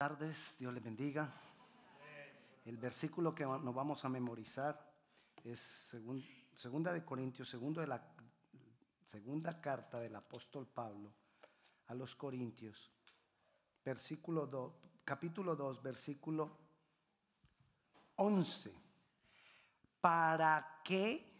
tardes, 0.00 0.56
Dios 0.58 0.72
les 0.72 0.82
bendiga. 0.82 1.30
El 2.64 2.78
versículo 2.78 3.34
que 3.34 3.44
nos 3.44 3.74
vamos 3.74 4.02
a 4.02 4.08
memorizar 4.08 4.90
es 5.44 5.60
segunda 6.54 6.94
de 6.94 7.04
Corintios, 7.04 7.50
segundo 7.50 7.82
de 7.82 7.86
la 7.86 8.02
segunda 9.08 9.60
carta 9.60 10.00
del 10.00 10.16
apóstol 10.16 10.66
Pablo 10.66 11.12
a 11.88 11.94
los 11.94 12.16
Corintios, 12.16 12.90
versículo 13.84 14.46
2, 14.46 14.72
capítulo 15.04 15.54
2, 15.54 15.82
versículo 15.82 16.56
11. 18.16 18.72
Para 20.00 20.80
que 20.82 21.30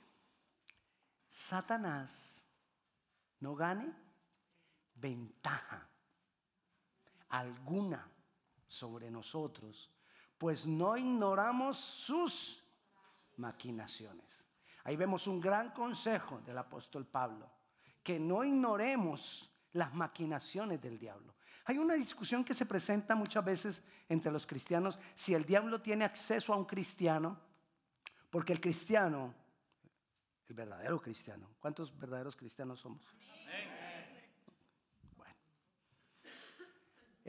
Satanás 1.31 2.45
no 3.39 3.55
gane 3.55 3.91
ventaja 4.97 5.89
alguna 7.31 8.07
sobre 8.71 9.11
nosotros, 9.11 9.91
pues 10.39 10.65
no 10.65 10.97
ignoramos 10.97 11.77
sus 11.77 12.65
maquinaciones. 13.37 14.43
Ahí 14.85 14.97
vemos 14.97 15.27
un 15.27 15.41
gran 15.41 15.73
consejo 15.73 16.41
del 16.47 16.57
apóstol 16.57 17.07
Pablo, 17.07 17.51
que 18.03 18.19
no 18.19 18.45
ignoremos 18.45 19.51
las 19.73 19.93
maquinaciones 19.93 20.81
del 20.81 20.99
diablo. 20.99 21.35
Hay 21.65 21.79
una 21.79 21.95
discusión 21.95 22.45
que 22.45 22.55
se 22.55 22.65
presenta 22.65 23.15
muchas 23.15 23.45
veces 23.45 23.83
entre 24.09 24.33
los 24.33 24.47
cristianos 24.47 24.99
si 25.15 25.35
el 25.35 25.45
diablo 25.45 25.83
tiene 25.83 26.05
acceso 26.05 26.55
a 26.55 26.57
un 26.57 26.65
cristiano, 26.65 27.39
porque 28.31 28.53
el 28.53 28.61
cristiano, 28.61 29.35
el 30.49 30.55
verdadero 30.55 31.01
cristiano, 31.03 31.51
¿cuántos 31.59 31.97
verdaderos 31.99 32.37
cristianos 32.37 32.81
somos? 32.81 33.05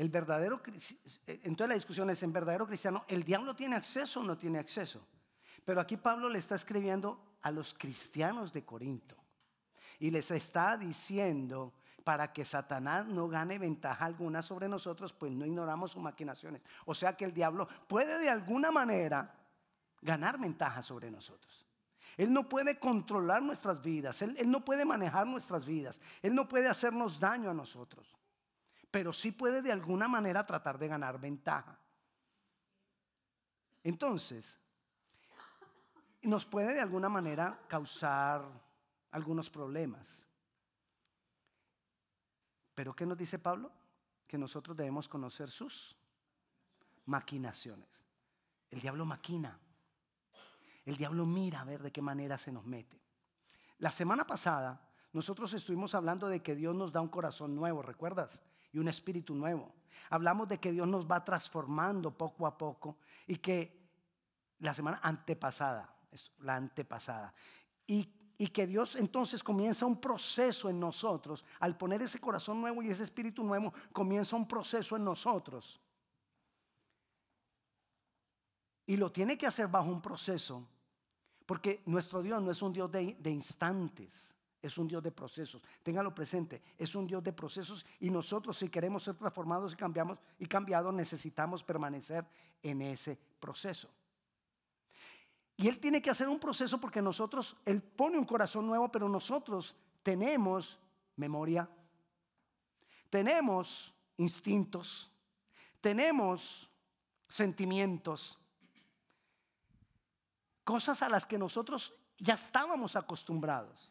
El 0.01 0.09
verdadero, 0.09 0.59
entonces 1.27 1.69
la 1.69 1.75
discusión 1.75 2.09
es, 2.09 2.23
¿en 2.23 2.33
verdadero 2.33 2.65
cristiano 2.65 3.05
el 3.07 3.23
diablo 3.23 3.55
tiene 3.55 3.75
acceso 3.75 4.21
o 4.21 4.23
no 4.23 4.35
tiene 4.35 4.57
acceso? 4.57 5.05
Pero 5.63 5.79
aquí 5.79 5.95
Pablo 5.95 6.27
le 6.27 6.39
está 6.39 6.55
escribiendo 6.55 7.35
a 7.43 7.51
los 7.51 7.76
cristianos 7.76 8.51
de 8.51 8.65
Corinto 8.65 9.15
y 9.99 10.09
les 10.09 10.31
está 10.31 10.76
diciendo 10.76 11.76
para 12.03 12.34
que 12.34 12.43
Satanás 12.43 13.05
no 13.05 13.27
gane 13.27 13.59
ventaja 13.59 14.03
alguna 14.03 14.41
sobre 14.41 14.67
nosotros, 14.67 15.13
pues 15.13 15.31
no 15.34 15.45
ignoramos 15.45 15.91
sus 15.91 16.01
maquinaciones. 16.01 16.63
O 16.87 16.95
sea 16.95 17.15
que 17.15 17.26
el 17.26 17.31
diablo 17.31 17.67
puede 17.87 18.17
de 18.17 18.29
alguna 18.31 18.71
manera 18.71 19.31
ganar 20.01 20.39
ventaja 20.39 20.81
sobre 20.81 21.11
nosotros. 21.11 21.63
Él 22.17 22.33
no 22.33 22.49
puede 22.49 22.79
controlar 22.79 23.43
nuestras 23.43 23.83
vidas, 23.83 24.20
él, 24.23 24.35
él 24.39 24.49
no 24.49 24.65
puede 24.65 24.83
manejar 24.83 25.27
nuestras 25.27 25.63
vidas, 25.63 26.01
Él 26.23 26.33
no 26.33 26.48
puede 26.48 26.70
hacernos 26.70 27.20
daño 27.20 27.51
a 27.51 27.54
nosotros 27.54 28.17
pero 28.91 29.13
sí 29.13 29.31
puede 29.31 29.61
de 29.61 29.71
alguna 29.71 30.07
manera 30.07 30.45
tratar 30.45 30.77
de 30.77 30.89
ganar 30.89 31.20
ventaja. 31.20 31.79
Entonces, 33.83 34.59
nos 36.23 36.45
puede 36.45 36.73
de 36.73 36.81
alguna 36.81 37.09
manera 37.09 37.57
causar 37.67 38.43
algunos 39.11 39.49
problemas. 39.49 40.25
Pero 42.75 42.93
¿qué 42.93 43.05
nos 43.05 43.17
dice 43.17 43.39
Pablo? 43.39 43.71
Que 44.27 44.37
nosotros 44.37 44.75
debemos 44.77 45.07
conocer 45.07 45.49
sus 45.49 45.95
maquinaciones. 47.05 47.89
El 48.70 48.81
diablo 48.81 49.05
maquina. 49.05 49.57
El 50.85 50.98
diablo 50.98 51.26
mira 51.26 51.61
a 51.61 51.65
ver 51.65 51.81
de 51.81 51.91
qué 51.91 52.01
manera 52.01 52.37
se 52.37 52.51
nos 52.51 52.65
mete. 52.65 52.99
La 53.79 53.91
semana 53.91 54.26
pasada 54.26 54.89
nosotros 55.13 55.53
estuvimos 55.53 55.93
hablando 55.95 56.27
de 56.27 56.41
que 56.41 56.55
Dios 56.55 56.76
nos 56.76 56.91
da 56.91 57.01
un 57.01 57.09
corazón 57.09 57.55
nuevo, 57.55 57.81
¿recuerdas? 57.81 58.41
Y 58.73 58.79
un 58.79 58.87
espíritu 58.87 59.35
nuevo. 59.35 59.73
Hablamos 60.09 60.47
de 60.47 60.59
que 60.59 60.71
Dios 60.71 60.87
nos 60.87 61.09
va 61.09 61.23
transformando 61.23 62.11
poco 62.11 62.47
a 62.47 62.57
poco 62.57 62.97
y 63.27 63.37
que 63.37 63.79
la 64.59 64.73
semana 64.73 65.00
antepasada, 65.03 65.94
la 66.39 66.55
antepasada, 66.55 67.33
y, 67.88 68.07
y 68.38 68.47
que 68.47 68.67
Dios 68.67 68.95
entonces 68.95 69.43
comienza 69.43 69.85
un 69.85 69.99
proceso 69.99 70.69
en 70.69 70.79
nosotros, 70.79 71.43
al 71.59 71.77
poner 71.77 72.01
ese 72.01 72.19
corazón 72.19 72.61
nuevo 72.61 72.81
y 72.81 72.89
ese 72.89 73.03
espíritu 73.03 73.43
nuevo, 73.43 73.73
comienza 73.91 74.35
un 74.35 74.47
proceso 74.47 74.95
en 74.95 75.03
nosotros. 75.03 75.81
Y 78.85 78.97
lo 78.97 79.11
tiene 79.11 79.37
que 79.37 79.47
hacer 79.47 79.67
bajo 79.67 79.89
un 79.89 80.01
proceso, 80.01 80.67
porque 81.45 81.81
nuestro 81.85 82.21
Dios 82.21 82.41
no 82.41 82.51
es 82.51 82.61
un 82.61 82.73
Dios 82.73 82.91
de, 82.91 83.15
de 83.19 83.31
instantes 83.31 84.30
es 84.61 84.77
un 84.77 84.88
Dios 84.88 85.01
de 85.01 85.11
procesos. 85.11 85.61
Téngalo 85.81 86.13
presente, 86.13 86.61
es 86.77 86.95
un 86.95 87.07
Dios 87.07 87.23
de 87.23 87.33
procesos 87.33 87.85
y 87.99 88.09
nosotros 88.09 88.57
si 88.57 88.69
queremos 88.69 89.03
ser 89.03 89.16
transformados 89.16 89.73
y 89.73 89.75
cambiamos 89.75 90.17
y 90.38 90.45
cambiados 90.45 90.94
necesitamos 90.94 91.63
permanecer 91.63 92.25
en 92.61 92.81
ese 92.81 93.17
proceso. 93.39 93.89
Y 95.57 95.67
él 95.67 95.79
tiene 95.79 96.01
que 96.01 96.09
hacer 96.09 96.27
un 96.27 96.39
proceso 96.39 96.79
porque 96.79 97.01
nosotros 97.01 97.55
él 97.66 97.81
pone 97.81 98.17
un 98.17 98.25
corazón 98.25 98.66
nuevo, 98.66 98.91
pero 98.91 99.07
nosotros 99.07 99.75
tenemos 100.01 100.79
memoria. 101.16 101.69
Tenemos 103.09 103.93
instintos, 104.17 105.11
tenemos 105.81 106.69
sentimientos, 107.28 108.39
cosas 110.63 111.01
a 111.01 111.09
las 111.09 111.25
que 111.25 111.38
nosotros 111.38 111.93
ya 112.17 112.35
estábamos 112.35 112.95
acostumbrados. 112.95 113.91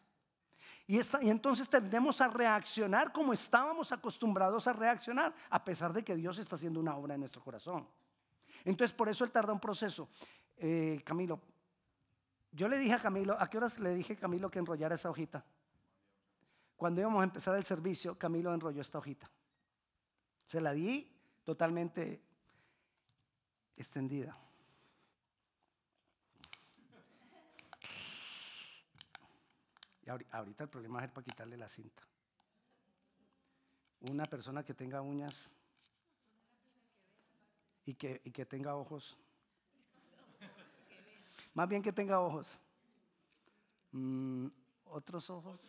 Y, 0.87 0.99
entonces 1.29 1.69
tendemos 1.69 2.19
a 2.21 2.27
reaccionar 2.27 3.11
como 3.11 3.33
estábamos 3.33 3.91
acostumbrados 3.91 4.67
a 4.67 4.73
reaccionar, 4.73 5.33
a 5.49 5.63
pesar 5.63 5.93
de 5.93 6.03
que 6.03 6.15
Dios 6.15 6.37
está 6.39 6.55
haciendo 6.55 6.79
una 6.79 6.95
obra 6.95 7.13
en 7.13 7.21
nuestro 7.21 7.43
corazón. 7.43 7.87
Entonces 8.65 8.93
por 8.95 9.09
eso 9.09 9.23
Él 9.23 9.31
tarda 9.31 9.53
un 9.53 9.59
proceso. 9.59 10.09
Eh, 10.57 11.01
Camilo, 11.05 11.39
yo 12.51 12.67
le 12.67 12.77
dije 12.77 12.93
a 12.93 12.99
Camilo, 12.99 13.35
¿a 13.39 13.49
qué 13.49 13.57
horas 13.57 13.79
le 13.79 13.95
dije 13.95 14.13
a 14.13 14.17
Camilo 14.17 14.51
que 14.51 14.59
enrollara 14.59 14.95
esa 14.95 15.09
hojita? 15.09 15.45
Cuando 16.75 16.99
íbamos 16.99 17.21
a 17.21 17.25
empezar 17.25 17.55
el 17.55 17.63
servicio, 17.63 18.17
Camilo 18.17 18.53
enrolló 18.53 18.81
esta 18.81 18.97
hojita. 18.97 19.29
Se 20.47 20.59
la 20.59 20.73
di 20.73 21.09
totalmente 21.43 22.21
extendida. 23.77 24.37
Ahorita 30.31 30.63
el 30.63 30.69
problema 30.69 31.03
es 31.03 31.11
para 31.11 31.25
quitarle 31.25 31.57
la 31.57 31.69
cinta. 31.69 32.03
Una 34.09 34.25
persona 34.25 34.63
que 34.63 34.73
tenga 34.73 35.01
uñas 35.01 35.51
y 37.85 37.93
que, 37.93 38.21
y 38.23 38.31
que 38.31 38.45
tenga 38.45 38.75
ojos. 38.75 39.17
Más 41.53 41.67
bien 41.67 41.81
que 41.81 41.91
tenga 41.91 42.19
ojos. 42.19 42.47
Mm, 43.91 44.47
¿Otros 44.85 45.29
ojos? 45.29 45.59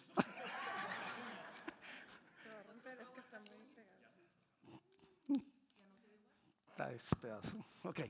Está 6.71 6.89
despedazo. 6.89 7.67
Ok. 7.85 8.01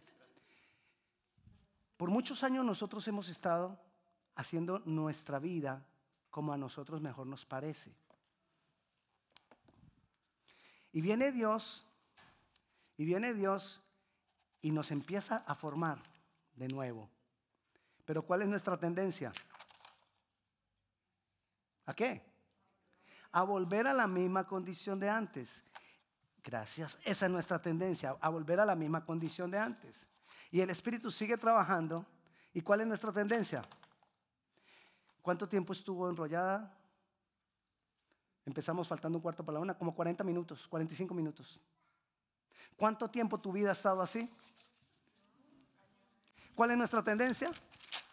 Por 1.96 2.10
muchos 2.10 2.42
años 2.42 2.64
nosotros 2.64 3.06
hemos 3.08 3.28
estado 3.28 3.78
haciendo 4.34 4.80
nuestra 4.80 5.38
vida 5.38 5.86
como 6.32 6.52
a 6.52 6.56
nosotros 6.56 7.02
mejor 7.02 7.26
nos 7.26 7.44
parece. 7.44 7.94
Y 10.90 11.02
viene 11.02 11.30
Dios, 11.30 11.86
y 12.96 13.04
viene 13.04 13.34
Dios 13.34 13.82
y 14.62 14.70
nos 14.70 14.90
empieza 14.90 15.44
a 15.46 15.54
formar 15.54 16.02
de 16.56 16.68
nuevo. 16.68 17.10
Pero 18.06 18.22
¿cuál 18.22 18.40
es 18.42 18.48
nuestra 18.48 18.78
tendencia? 18.78 19.30
¿A 21.84 21.94
qué? 21.94 22.24
A 23.32 23.42
volver 23.42 23.86
a 23.86 23.92
la 23.92 24.06
misma 24.06 24.46
condición 24.46 24.98
de 24.98 25.10
antes. 25.10 25.62
Gracias. 26.42 26.98
Esa 27.04 27.26
es 27.26 27.30
nuestra 27.30 27.60
tendencia, 27.60 28.16
a 28.18 28.28
volver 28.30 28.58
a 28.58 28.64
la 28.64 28.74
misma 28.74 29.04
condición 29.04 29.50
de 29.50 29.58
antes. 29.58 30.08
Y 30.50 30.60
el 30.60 30.70
Espíritu 30.70 31.10
sigue 31.10 31.36
trabajando. 31.36 32.06
¿Y 32.54 32.62
cuál 32.62 32.80
es 32.80 32.86
nuestra 32.86 33.12
tendencia? 33.12 33.62
¿Cuánto 35.22 35.48
tiempo 35.48 35.72
estuvo 35.72 36.10
enrollada? 36.10 36.76
Empezamos 38.44 38.88
faltando 38.88 39.18
un 39.18 39.22
cuarto 39.22 39.44
para 39.44 39.54
la 39.54 39.60
una, 39.60 39.78
como 39.78 39.94
40 39.94 40.24
minutos, 40.24 40.66
45 40.66 41.14
minutos. 41.14 41.60
¿Cuánto 42.76 43.08
tiempo 43.08 43.38
tu 43.38 43.52
vida 43.52 43.68
ha 43.70 43.72
estado 43.72 44.02
así? 44.02 44.28
¿Cuál 46.56 46.72
es 46.72 46.76
nuestra 46.76 47.04
tendencia? 47.04 47.52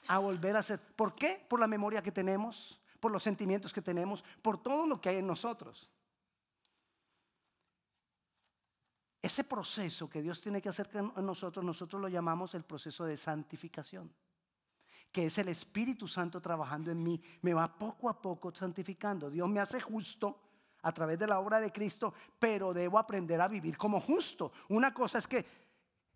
A 0.08 0.20
volver 0.20 0.56
a 0.56 0.62
ser. 0.62 0.80
¿Por 0.80 1.16
qué? 1.16 1.44
Por 1.50 1.60
la 1.60 1.68
memoria 1.68 2.04
que 2.04 2.12
tenemos, 2.12 2.80
por 3.00 3.12
los 3.12 3.24
sentimientos 3.24 3.74
que 3.74 3.82
tenemos, 3.82 4.24
por 4.44 4.62
todo 4.62 4.86
lo 4.86 5.02
que 5.02 5.10
hay 5.10 5.18
en 5.18 5.28
nosotros. 5.28 5.90
Ese 9.20 9.44
proceso 9.44 10.08
que 10.10 10.22
Dios 10.22 10.40
tiene 10.40 10.62
que 10.62 10.70
hacer 10.70 10.90
en 10.94 11.26
nosotros, 11.26 11.66
nosotros 11.66 12.00
lo 12.00 12.08
llamamos 12.08 12.54
el 12.54 12.64
proceso 12.64 13.04
de 13.06 13.18
santificación 13.18 14.14
que 15.12 15.26
es 15.26 15.38
el 15.38 15.50
Espíritu 15.50 16.08
Santo 16.08 16.42
trabajando 16.42 16.92
en 16.92 17.02
mí, 17.02 17.22
me 17.42 17.54
va 17.54 17.78
poco 17.78 18.10
a 18.10 18.22
poco 18.22 18.54
santificando. 18.54 19.30
Dios 19.30 19.50
me 19.50 19.60
hace 19.60 19.80
justo 19.80 20.40
a 20.82 20.92
través 20.92 21.20
de 21.20 21.28
la 21.28 21.40
obra 21.40 21.60
de 21.60 21.72
Cristo, 21.72 22.14
pero 22.38 22.74
debo 22.74 23.00
aprender 23.00 23.42
a 23.42 23.48
vivir 23.48 23.78
como 23.78 24.00
justo. 24.00 24.52
Una 24.70 24.94
cosa 24.94 25.18
es 25.18 25.28
que 25.28 25.46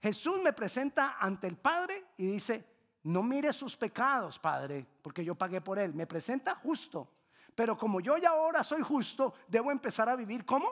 Jesús 0.01 0.41
me 0.41 0.53
presenta 0.53 1.17
ante 1.19 1.47
el 1.47 1.57
Padre 1.57 2.05
y 2.17 2.27
dice, 2.27 2.65
no 3.03 3.23
mire 3.23 3.51
sus 3.51 3.75
pecados, 3.75 4.39
Padre, 4.39 4.85
porque 5.01 5.25
yo 5.25 5.35
pagué 5.35 5.59
por 5.61 5.79
él. 5.79 5.93
Me 5.93 6.07
presenta 6.07 6.55
justo. 6.55 7.09
Pero 7.55 7.77
como 7.77 7.99
yo 7.99 8.17
ya 8.17 8.29
ahora 8.29 8.63
soy 8.63 8.81
justo, 8.81 9.33
debo 9.47 9.71
empezar 9.71 10.09
a 10.09 10.15
vivir 10.15 10.45
como 10.45 10.67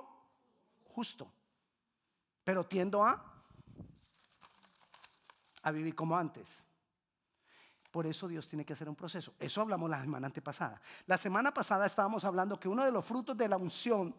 justo. 0.85 1.31
Pero 2.44 2.65
tiendo 2.65 3.03
a 3.03 3.31
a 5.63 5.71
vivir 5.71 5.95
como 5.95 6.17
antes. 6.17 6.63
Por 7.91 8.07
eso 8.07 8.27
Dios 8.27 8.47
tiene 8.47 8.65
que 8.65 8.73
hacer 8.73 8.88
un 8.88 8.95
proceso. 8.95 9.33
Eso 9.38 9.61
hablamos 9.61 9.89
la 9.89 9.99
semana 9.99 10.27
antepasada. 10.27 10.81
La 11.07 11.17
semana 11.17 11.53
pasada 11.53 11.85
estábamos 11.85 12.23
hablando 12.23 12.59
que 12.59 12.69
uno 12.69 12.85
de 12.85 12.91
los 12.91 13.05
frutos 13.05 13.35
de 13.38 13.49
la 13.49 13.57
unción 13.57 14.15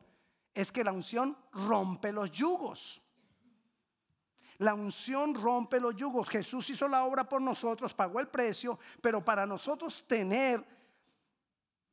es 0.54 0.70
que 0.70 0.84
la 0.84 0.92
unción 0.92 1.36
rompe 1.52 2.12
los 2.12 2.30
yugos. 2.30 3.02
La 4.58 4.74
unción 4.74 5.34
rompe 5.34 5.80
los 5.80 5.96
yugos. 5.96 6.28
Jesús 6.28 6.68
hizo 6.68 6.86
la 6.86 7.04
obra 7.04 7.26
por 7.26 7.40
nosotros, 7.40 7.94
pagó 7.94 8.20
el 8.20 8.28
precio, 8.28 8.78
pero 9.00 9.24
para 9.24 9.46
nosotros 9.46 10.04
tener, 10.06 10.62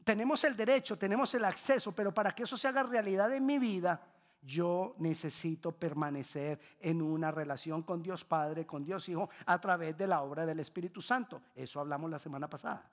tenemos 0.04 0.44
el 0.44 0.58
derecho, 0.58 0.98
tenemos 0.98 1.34
el 1.34 1.46
acceso, 1.46 1.94
pero 1.94 2.14
para 2.14 2.32
que 2.32 2.44
eso 2.44 2.58
se 2.58 2.68
haga 2.68 2.84
realidad 2.84 3.34
en 3.34 3.46
mi 3.46 3.58
vida, 3.58 4.02
yo 4.42 4.96
necesito 5.00 5.72
permanecer 5.72 6.60
en 6.80 7.02
una 7.02 7.32
relación 7.32 7.84
con 7.84 8.02
Dios 8.02 8.24
Padre, 8.24 8.66
con 8.66 8.84
Dios 8.84 9.08
Hijo, 9.10 9.30
a 9.46 9.60
través 9.60 9.98
de 9.98 10.08
la 10.08 10.22
obra 10.22 10.46
del 10.46 10.60
Espíritu 10.60 11.02
Santo. 11.02 11.42
Eso 11.56 11.80
hablamos 11.80 12.10
la 12.10 12.20
semana 12.20 12.50
pasada. 12.50 12.90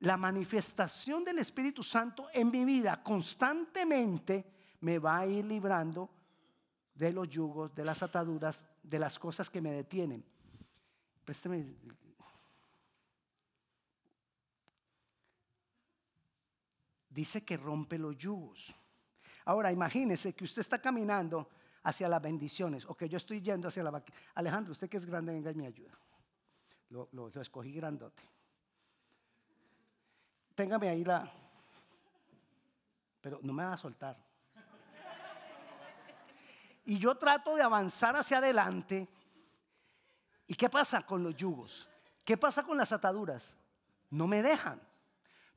La 0.00 0.16
manifestación 0.16 1.24
del 1.24 1.38
Espíritu 1.38 1.82
Santo 1.82 2.28
en 2.32 2.50
mi 2.50 2.64
vida 2.64 3.02
constantemente 3.02 4.44
me 4.80 4.98
va 4.98 5.18
a 5.18 5.26
ir 5.26 5.44
librando 5.44 6.08
de 6.94 7.12
los 7.12 7.28
yugos, 7.28 7.74
de 7.74 7.84
las 7.84 8.02
ataduras, 8.02 8.64
de 8.82 8.98
las 8.98 9.18
cosas 9.18 9.50
que 9.50 9.60
me 9.60 9.72
detienen. 9.72 10.24
Dice 17.10 17.44
que 17.44 17.56
rompe 17.56 17.98
los 17.98 18.16
yugos. 18.16 18.74
Ahora 19.48 19.72
imagínese 19.72 20.34
que 20.34 20.44
usted 20.44 20.60
está 20.60 20.78
caminando 20.78 21.48
hacia 21.84 22.06
las 22.06 22.20
bendiciones 22.20 22.84
o 22.84 22.94
que 22.94 23.08
yo 23.08 23.16
estoy 23.16 23.40
yendo 23.40 23.68
hacia 23.68 23.82
la... 23.82 24.04
Alejandro, 24.34 24.72
usted 24.72 24.90
que 24.90 24.98
es 24.98 25.06
grande, 25.06 25.32
venga 25.32 25.50
y 25.50 25.54
me 25.54 25.66
ayuda. 25.66 25.98
Lo, 26.90 27.08
lo, 27.12 27.28
escogí 27.40 27.72
grandote. 27.72 28.22
Téngame 30.54 30.90
ahí 30.90 31.02
la... 31.02 31.32
Pero 33.22 33.40
no 33.42 33.54
me 33.54 33.64
va 33.64 33.72
a 33.72 33.78
soltar. 33.78 34.18
Y 36.84 36.98
yo 36.98 37.14
trato 37.14 37.56
de 37.56 37.62
avanzar 37.62 38.16
hacia 38.16 38.36
adelante. 38.36 39.08
¿Y 40.46 40.54
qué 40.56 40.68
pasa 40.68 41.06
con 41.06 41.22
los 41.22 41.34
yugos? 41.34 41.88
¿Qué 42.22 42.36
pasa 42.36 42.62
con 42.64 42.76
las 42.76 42.92
ataduras? 42.92 43.56
No 44.10 44.26
me 44.26 44.42
dejan. 44.42 44.78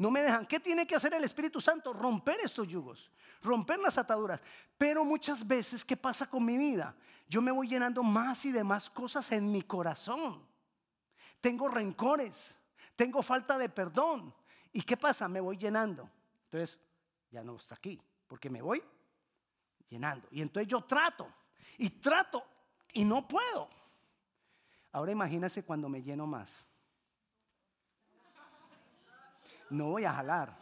No 0.01 0.09
me 0.09 0.23
dejan. 0.23 0.47
¿Qué 0.47 0.59
tiene 0.59 0.87
que 0.87 0.95
hacer 0.95 1.13
el 1.13 1.23
Espíritu 1.23 1.61
Santo? 1.61 1.93
Romper 1.93 2.39
estos 2.43 2.67
yugos, 2.67 3.11
romper 3.43 3.77
las 3.77 3.99
ataduras. 3.99 4.41
Pero 4.75 5.05
muchas 5.05 5.45
veces, 5.45 5.85
¿qué 5.85 5.95
pasa 5.95 6.27
con 6.27 6.43
mi 6.43 6.57
vida? 6.57 6.95
Yo 7.29 7.39
me 7.39 7.51
voy 7.51 7.67
llenando 7.67 8.01
más 8.01 8.43
y 8.45 8.51
de 8.51 8.63
más 8.63 8.89
cosas 8.89 9.31
en 9.31 9.51
mi 9.51 9.61
corazón. 9.61 10.43
Tengo 11.39 11.67
rencores, 11.67 12.57
tengo 12.95 13.21
falta 13.21 13.59
de 13.59 13.69
perdón. 13.69 14.33
¿Y 14.73 14.81
qué 14.81 14.97
pasa? 14.97 15.27
Me 15.27 15.39
voy 15.39 15.55
llenando. 15.55 16.09
Entonces, 16.45 16.79
ya 17.29 17.43
no 17.43 17.57
está 17.57 17.75
aquí, 17.75 18.01
porque 18.27 18.49
me 18.49 18.63
voy 18.63 18.83
llenando. 19.87 20.27
Y 20.31 20.41
entonces 20.41 20.67
yo 20.67 20.81
trato, 20.83 21.31
y 21.77 21.91
trato, 21.91 22.43
y 22.91 23.05
no 23.05 23.27
puedo. 23.27 23.69
Ahora 24.93 25.11
imagínese 25.11 25.63
cuando 25.63 25.87
me 25.89 26.01
lleno 26.01 26.25
más 26.25 26.65
no 29.71 29.87
voy 29.87 30.05
a 30.05 30.13
jalar. 30.13 30.57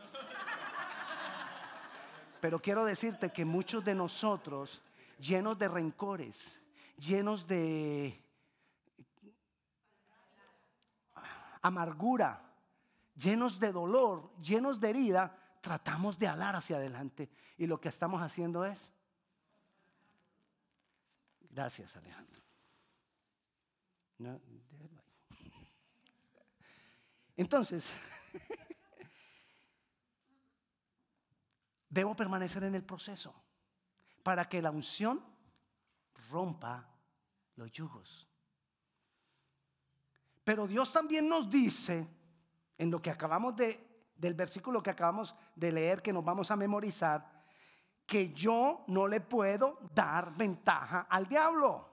Pero 2.40 2.62
quiero 2.62 2.86
decirte 2.86 3.32
que 3.32 3.44
muchos 3.44 3.84
de 3.84 3.96
nosotros, 3.96 4.82
llenos 5.20 5.58
de 5.58 5.68
rencores, 5.68 6.58
llenos 6.98 7.46
de 7.48 8.24
amargura, 11.62 12.42
llenos 13.16 13.60
de 13.60 13.72
dolor, 13.72 14.32
llenos 14.38 14.80
de 14.80 14.90
herida, 14.90 15.36
tratamos 15.62 16.18
de 16.18 16.28
alar 16.28 16.56
hacia 16.56 16.78
adelante. 16.78 17.30
Y 17.58 17.68
lo 17.68 17.82
que 17.82 17.90
estamos 17.90 18.22
haciendo 18.22 18.64
es... 18.64 18.80
Gracias, 21.50 21.96
Alejandro. 21.98 22.40
Entonces, 27.36 27.94
Debo 31.89 32.15
permanecer 32.15 32.63
en 32.63 32.75
el 32.75 32.83
proceso 32.83 33.33
para 34.24 34.47
que 34.47 34.62
la 34.62 34.71
unción 34.71 35.24
rompa 36.30 36.88
los 37.56 37.71
yugos. 37.71 38.27
Pero 40.44 40.68
Dios 40.68 40.91
también 40.94 41.27
nos 41.27 41.50
dice, 41.50 42.07
en 42.77 42.91
lo 42.91 43.01
que 43.01 43.12
acabamos 43.12 43.56
de, 43.56 44.12
del 44.15 44.33
versículo 44.33 44.81
que 44.81 44.89
acabamos 44.89 45.36
de 45.56 45.71
leer, 45.71 46.01
que 46.01 46.13
nos 46.13 46.24
vamos 46.24 46.51
a 46.51 46.56
memorizar, 46.56 47.39
que 48.06 48.33
yo 48.33 48.83
no 48.88 49.07
le 49.07 49.21
puedo 49.21 49.80
dar 49.94 50.36
ventaja 50.36 51.07
al 51.09 51.27
diablo. 51.27 51.88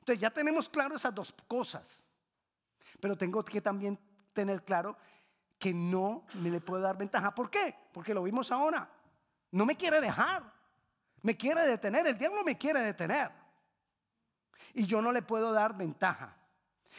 Entonces 0.00 0.20
ya 0.20 0.30
tenemos 0.30 0.68
claro 0.68 0.96
esas 0.96 1.14
dos 1.14 1.34
cosas, 1.48 2.04
pero 3.00 3.16
tengo 3.16 3.42
que 3.42 3.60
también 3.60 3.98
tener 4.34 4.62
claro 4.64 4.96
que 5.64 5.72
no 5.72 6.26
me 6.34 6.50
le 6.50 6.60
puedo 6.60 6.82
dar 6.82 6.98
ventaja. 6.98 7.34
¿Por 7.34 7.48
qué? 7.48 7.74
Porque 7.90 8.12
lo 8.12 8.22
vimos 8.22 8.52
ahora. 8.52 8.86
No 9.52 9.64
me 9.64 9.76
quiere 9.76 9.98
dejar. 9.98 10.42
Me 11.22 11.38
quiere 11.38 11.62
detener. 11.62 12.06
El 12.06 12.18
diablo 12.18 12.44
me 12.44 12.58
quiere 12.58 12.80
detener. 12.80 13.32
Y 14.74 14.84
yo 14.84 15.00
no 15.00 15.10
le 15.10 15.22
puedo 15.22 15.52
dar 15.52 15.74
ventaja. 15.74 16.36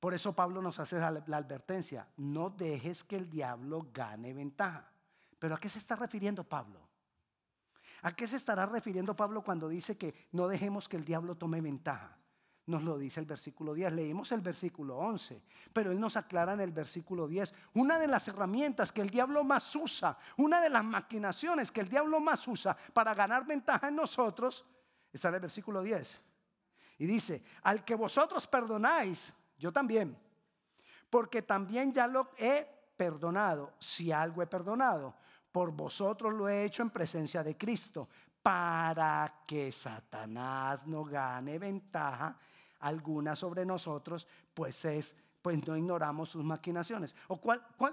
Por 0.00 0.14
eso 0.14 0.34
Pablo 0.34 0.62
nos 0.62 0.78
hace 0.78 0.98
la 0.98 1.36
advertencia, 1.36 2.08
no 2.18 2.50
dejes 2.50 3.02
que 3.04 3.16
el 3.16 3.28
diablo 3.28 3.88
gane 3.92 4.32
ventaja. 4.32 4.90
Pero 5.38 5.54
¿a 5.54 5.58
qué 5.58 5.68
se 5.68 5.78
está 5.78 5.96
refiriendo 5.96 6.44
Pablo? 6.44 6.80
¿A 8.02 8.14
qué 8.14 8.26
se 8.26 8.36
estará 8.36 8.66
refiriendo 8.66 9.16
Pablo 9.16 9.42
cuando 9.42 9.68
dice 9.68 9.96
que 9.96 10.14
no 10.32 10.46
dejemos 10.46 10.88
que 10.88 10.98
el 10.98 11.04
diablo 11.04 11.36
tome 11.36 11.60
ventaja? 11.60 12.18
Nos 12.66 12.82
lo 12.82 12.96
dice 12.96 13.18
el 13.20 13.26
versículo 13.26 13.74
10. 13.74 13.92
Leímos 13.92 14.30
el 14.32 14.42
versículo 14.42 14.96
11, 14.98 15.42
pero 15.72 15.90
él 15.90 15.98
nos 15.98 16.16
aclara 16.16 16.52
en 16.52 16.60
el 16.60 16.72
versículo 16.72 17.26
10. 17.26 17.54
Una 17.74 17.98
de 17.98 18.06
las 18.06 18.28
herramientas 18.28 18.92
que 18.92 19.00
el 19.00 19.10
diablo 19.10 19.42
más 19.42 19.74
usa, 19.74 20.18
una 20.36 20.60
de 20.60 20.70
las 20.70 20.84
maquinaciones 20.84 21.72
que 21.72 21.80
el 21.80 21.88
diablo 21.88 22.20
más 22.20 22.46
usa 22.46 22.76
para 22.92 23.14
ganar 23.14 23.46
ventaja 23.46 23.88
en 23.88 23.96
nosotros 23.96 24.64
Está 25.14 25.28
en 25.28 25.34
el 25.34 25.40
versículo 25.40 25.80
10. 25.80 26.20
Y 26.98 27.06
dice, 27.06 27.42
al 27.62 27.84
que 27.84 27.94
vosotros 27.94 28.48
perdonáis, 28.48 29.32
yo 29.56 29.72
también. 29.72 30.18
Porque 31.08 31.42
también 31.42 31.92
ya 31.92 32.08
lo 32.08 32.32
he 32.36 32.66
perdonado, 32.96 33.74
si 33.78 34.10
algo 34.10 34.42
he 34.42 34.46
perdonado. 34.48 35.14
Por 35.52 35.70
vosotros 35.70 36.34
lo 36.34 36.48
he 36.48 36.64
hecho 36.64 36.82
en 36.82 36.90
presencia 36.90 37.44
de 37.44 37.56
Cristo, 37.56 38.08
para 38.42 39.42
que 39.46 39.70
Satanás 39.70 40.84
no 40.86 41.04
gane 41.04 41.60
ventaja 41.60 42.36
alguna 42.80 43.36
sobre 43.36 43.64
nosotros, 43.64 44.26
pues 44.52 44.84
es 44.84 45.14
pues 45.40 45.64
no 45.66 45.76
ignoramos 45.76 46.30
sus 46.30 46.42
maquinaciones. 46.42 47.14
O 47.28 47.38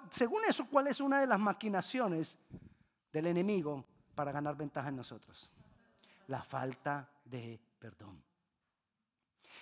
según 0.10 0.42
eso, 0.48 0.66
¿cuál 0.70 0.88
es 0.88 1.02
una 1.02 1.20
de 1.20 1.28
las 1.28 1.40
maquinaciones 1.40 2.38
del 3.12 3.28
enemigo 3.28 3.86
para 4.16 4.32
ganar 4.32 4.56
ventaja 4.56 4.88
en 4.88 4.96
nosotros? 4.96 5.50
La 6.32 6.42
falta 6.42 7.12
de 7.26 7.60
perdón. 7.78 8.24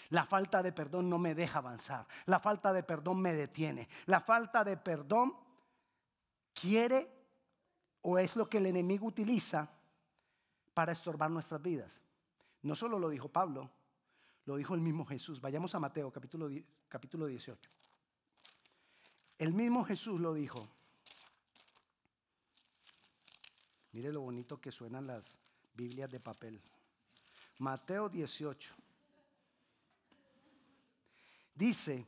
La 0.09 0.23
falta 0.23 0.61
de 0.61 0.71
perdón 0.71 1.09
no 1.09 1.17
me 1.17 1.33
deja 1.33 1.57
avanzar. 1.57 2.07
La 2.27 2.39
falta 2.39 2.71
de 2.71 2.83
perdón 2.83 3.19
me 3.19 3.33
detiene. 3.33 3.89
La 4.05 4.21
falta 4.21 4.63
de 4.63 4.77
perdón 4.77 5.35
quiere 6.53 7.11
o 8.01 8.19
es 8.19 8.35
lo 8.35 8.47
que 8.47 8.59
el 8.59 8.67
enemigo 8.67 9.07
utiliza 9.07 9.67
para 10.75 10.91
estorbar 10.91 11.31
nuestras 11.31 11.59
vidas. 11.59 12.01
No 12.61 12.75
solo 12.75 12.99
lo 12.99 13.09
dijo 13.09 13.29
Pablo, 13.29 13.71
Lo 14.45 14.55
dijo 14.55 14.73
el 14.73 14.81
mismo 14.81 15.05
Jesús. 15.05 15.41
Vayamos 15.41 15.73
a 15.75 15.79
Mateo 15.79 16.11
capítulo, 16.11 16.49
capítulo 16.87 17.25
18. 17.25 17.69
El 19.37 19.53
mismo 19.53 19.83
Jesús 19.83 20.19
lo 20.19 20.33
dijo. 20.33 20.67
Mire 23.91 24.11
lo 24.11 24.21
bonito 24.21 24.59
que 24.59 24.71
suenan 24.71 25.05
las 25.05 25.39
Biblias 25.79 26.11
de 26.11 26.19
papel. 26.19 26.61
Mateo 27.59 28.09
18. 28.09 28.75
Dice, 31.55 32.05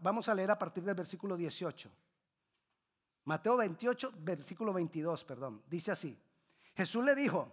vamos 0.00 0.28
a 0.28 0.34
leer 0.34 0.50
a 0.50 0.58
partir 0.58 0.82
del 0.82 0.96
versículo 0.96 1.36
18. 1.36 1.90
Mateo 3.26 3.56
28, 3.56 4.12
versículo 4.18 4.72
22, 4.72 5.24
perdón. 5.24 5.62
Dice 5.68 5.92
así. 5.92 6.18
Jesús 6.74 7.04
le 7.04 7.14
dijo, 7.14 7.48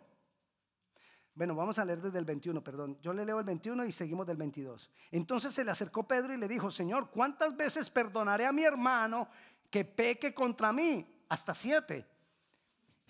bueno, 1.35 1.55
vamos 1.55 1.77
a 1.77 1.85
leer 1.85 2.01
desde 2.01 2.17
el 2.17 2.25
21, 2.25 2.63
perdón. 2.63 2.99
Yo 3.01 3.13
le 3.13 3.23
leo 3.23 3.39
el 3.39 3.45
21 3.45 3.85
y 3.85 3.91
seguimos 3.91 4.25
del 4.25 4.37
22. 4.37 4.89
Entonces 5.11 5.53
se 5.53 5.63
le 5.63 5.69
acercó 5.69 6.07
Pedro 6.07 6.33
y 6.33 6.37
le 6.37 6.47
dijo, 6.47 6.71
Señor, 6.71 7.11
¿cuántas 7.11 7.55
veces 7.55 7.91
perdonaré 7.91 8.47
a 8.47 8.51
mi 8.51 8.63
hermano 8.63 9.29
que 9.69 9.85
peque 9.85 10.33
contra 10.33 10.73
mí? 10.73 11.23
Hasta 11.29 11.53
siete. 11.53 12.07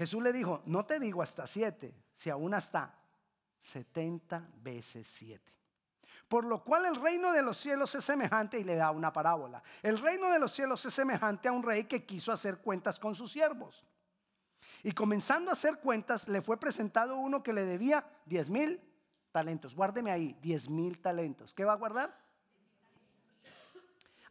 Jesús 0.02 0.24
le 0.24 0.34
dijo, 0.34 0.64
no 0.66 0.84
te 0.84 1.00
digo 1.00 1.22
hasta 1.22 1.46
siete, 1.46 1.94
si 2.16 2.32
aún 2.32 2.56
hasta 2.56 2.92
70 3.60 4.50
veces 4.56 5.06
siete. 5.06 5.54
Por 6.28 6.44
lo 6.44 6.64
cual 6.64 6.88
el 6.88 6.96
reino 6.96 7.32
de 7.32 7.44
los 7.44 7.58
cielos 7.58 7.94
es 7.94 8.04
semejante, 8.04 8.58
y 8.58 8.64
le 8.64 8.74
da 8.74 8.90
una 8.90 9.14
parábola. 9.14 9.62
El 9.84 10.02
reino 10.02 10.32
de 10.32 10.40
los 10.40 10.54
cielos 10.54 10.84
es 10.88 10.94
semejante 10.96 11.50
a 11.50 11.52
un 11.52 11.62
rey 11.62 11.84
que 11.84 12.04
quiso 12.04 12.32
hacer 12.32 12.58
cuentas 12.62 13.00
con 13.00 13.14
sus 13.14 13.32
siervos. 13.32 13.86
Y 14.82 14.92
comenzando 14.92 15.52
a 15.52 15.54
hacer 15.54 15.78
cuentas, 15.78 16.28
le 16.28 16.42
fue 16.42 16.60
presentado 16.60 17.18
uno 17.18 17.44
que 17.44 17.54
le 17.54 17.64
debía 17.64 18.04
10 18.26 18.50
mil 18.50 18.82
talentos. 19.32 19.76
Guárdeme 19.76 20.10
ahí, 20.10 20.36
10 20.42 20.68
mil 20.68 21.00
talentos. 21.00 21.54
¿Qué 21.54 21.64
va 21.64 21.74
a 21.74 21.78
guardar? 21.78 22.18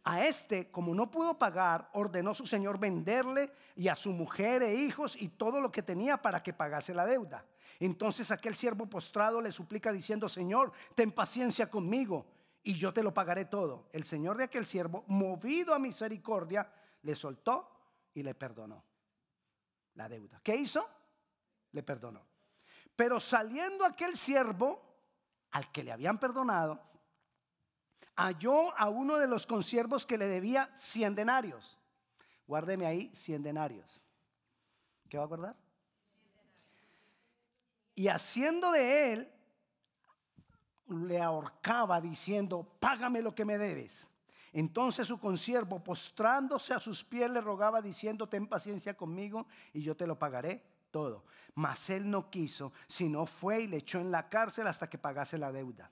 A 0.03 0.25
este, 0.25 0.71
como 0.71 0.95
no 0.95 1.11
pudo 1.11 1.37
pagar, 1.37 1.89
ordenó 1.93 2.33
su 2.33 2.47
señor 2.47 2.79
venderle 2.79 3.51
y 3.75 3.87
a 3.87 3.95
su 3.95 4.11
mujer 4.11 4.63
e 4.63 4.73
hijos 4.73 5.15
y 5.15 5.29
todo 5.29 5.61
lo 5.61 5.71
que 5.71 5.83
tenía 5.83 6.17
para 6.17 6.41
que 6.41 6.53
pagase 6.53 6.93
la 6.93 7.05
deuda. 7.05 7.45
Entonces 7.79 8.31
aquel 8.31 8.55
siervo 8.55 8.87
postrado 8.87 9.41
le 9.41 9.51
suplica 9.51 9.91
diciendo, 9.91 10.27
Señor, 10.27 10.71
ten 10.95 11.11
paciencia 11.11 11.69
conmigo 11.69 12.25
y 12.63 12.73
yo 12.73 12.93
te 12.93 13.03
lo 13.03 13.13
pagaré 13.13 13.45
todo. 13.45 13.89
El 13.91 14.05
señor 14.05 14.37
de 14.37 14.45
aquel 14.45 14.65
siervo, 14.65 15.03
movido 15.07 15.73
a 15.73 15.79
misericordia, 15.79 16.71
le 17.03 17.15
soltó 17.15 17.69
y 18.13 18.23
le 18.23 18.33
perdonó 18.33 18.83
la 19.95 20.09
deuda. 20.09 20.39
¿Qué 20.43 20.55
hizo? 20.55 20.87
Le 21.71 21.83
perdonó. 21.83 22.25
Pero 22.95 23.19
saliendo 23.19 23.85
aquel 23.85 24.15
siervo 24.15 24.81
al 25.51 25.71
que 25.71 25.83
le 25.83 25.91
habían 25.91 26.19
perdonado, 26.19 26.90
halló 28.15 28.77
a 28.77 28.89
uno 28.89 29.17
de 29.17 29.27
los 29.27 29.45
consiervos 29.45 30.05
que 30.05 30.17
le 30.17 30.27
debía 30.27 30.69
100 30.75 31.15
denarios. 31.15 31.77
Guárdeme 32.47 32.85
ahí 32.85 33.11
100 33.15 33.43
denarios. 33.43 34.01
¿Qué 35.09 35.17
va 35.17 35.23
a 35.23 35.27
guardar? 35.27 35.55
Y 37.95 38.07
haciendo 38.07 38.71
de 38.71 39.13
él, 39.13 39.31
le 40.87 41.21
ahorcaba 41.21 42.01
diciendo, 42.01 42.67
págame 42.79 43.21
lo 43.21 43.33
que 43.33 43.45
me 43.45 43.57
debes. 43.57 44.07
Entonces 44.53 45.07
su 45.07 45.19
consiervo, 45.19 45.81
postrándose 45.83 46.73
a 46.73 46.79
sus 46.79 47.03
pies, 47.05 47.29
le 47.29 47.41
rogaba 47.41 47.81
diciendo, 47.81 48.27
ten 48.27 48.47
paciencia 48.47 48.95
conmigo 48.95 49.47
y 49.73 49.81
yo 49.81 49.95
te 49.95 50.07
lo 50.07 50.19
pagaré 50.19 50.63
todo. 50.91 51.23
Mas 51.55 51.89
él 51.89 52.09
no 52.09 52.29
quiso, 52.29 52.73
sino 52.87 53.25
fue 53.25 53.61
y 53.61 53.67
le 53.67 53.77
echó 53.77 53.99
en 53.99 54.11
la 54.11 54.27
cárcel 54.27 54.67
hasta 54.67 54.89
que 54.89 54.97
pagase 54.97 55.37
la 55.37 55.51
deuda. 55.51 55.89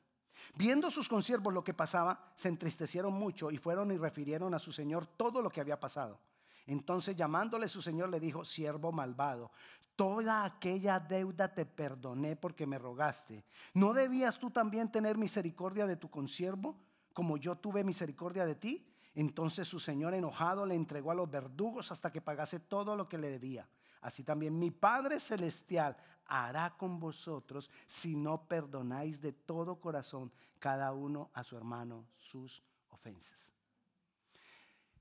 Viendo 0.56 0.92
sus 0.92 1.08
consiervos 1.08 1.54
lo 1.54 1.64
que 1.64 1.74
pasaba, 1.74 2.32
se 2.36 2.48
entristecieron 2.48 3.14
mucho 3.14 3.52
y 3.52 3.58
fueron 3.58 3.92
y 3.92 3.98
refirieron 3.98 4.54
a 4.54 4.60
su 4.60 4.72
señor 4.72 5.06
todo 5.06 5.42
lo 5.42 5.50
que 5.50 5.62
había 5.62 5.80
pasado. 5.80 6.20
Entonces 6.66 7.16
llamándole 7.16 7.68
su 7.68 7.82
señor 7.82 8.10
le 8.10 8.20
dijo, 8.20 8.46
siervo 8.46 8.92
malvado, 8.92 9.52
toda 9.96 10.46
aquella 10.46 11.00
deuda 11.00 11.54
te 11.54 11.66
perdoné 11.66 12.36
porque 12.36 12.68
me 12.68 12.78
rogaste. 12.78 13.44
¿No 13.74 13.94
debías 13.94 14.38
tú 14.38 14.52
también 14.52 14.92
tener 14.92 15.18
misericordia 15.18 15.88
de 15.88 15.96
tu 15.96 16.10
consiervo? 16.10 16.78
como 17.20 17.36
yo 17.36 17.58
tuve 17.58 17.84
misericordia 17.84 18.46
de 18.46 18.56
ti. 18.56 18.88
Entonces 19.14 19.68
su 19.68 19.78
señor 19.78 20.14
enojado 20.14 20.66
le 20.66 20.76
entregó 20.76 21.12
a 21.12 21.16
los 21.16 21.30
verdugos 21.30 21.92
hasta 21.92 22.14
que 22.14 22.22
pagase 22.22 22.60
todo 22.60 22.96
lo 22.96 23.10
que 23.10 23.18
le 23.18 23.30
debía. 23.30 23.68
Así 24.02 24.24
también 24.24 24.58
mi 24.58 24.72
Padre 24.72 25.20
Celestial 25.20 25.98
hará 26.26 26.76
con 26.78 27.00
vosotros 27.00 27.70
si 27.88 28.16
no 28.16 28.48
perdonáis 28.48 29.20
de 29.20 29.34
todo 29.34 29.80
corazón 29.80 30.32
cada 30.60 30.94
uno 30.94 31.30
a 31.34 31.44
su 31.44 31.58
hermano 31.58 32.06
sus 32.18 32.64
ofensas. 32.90 33.40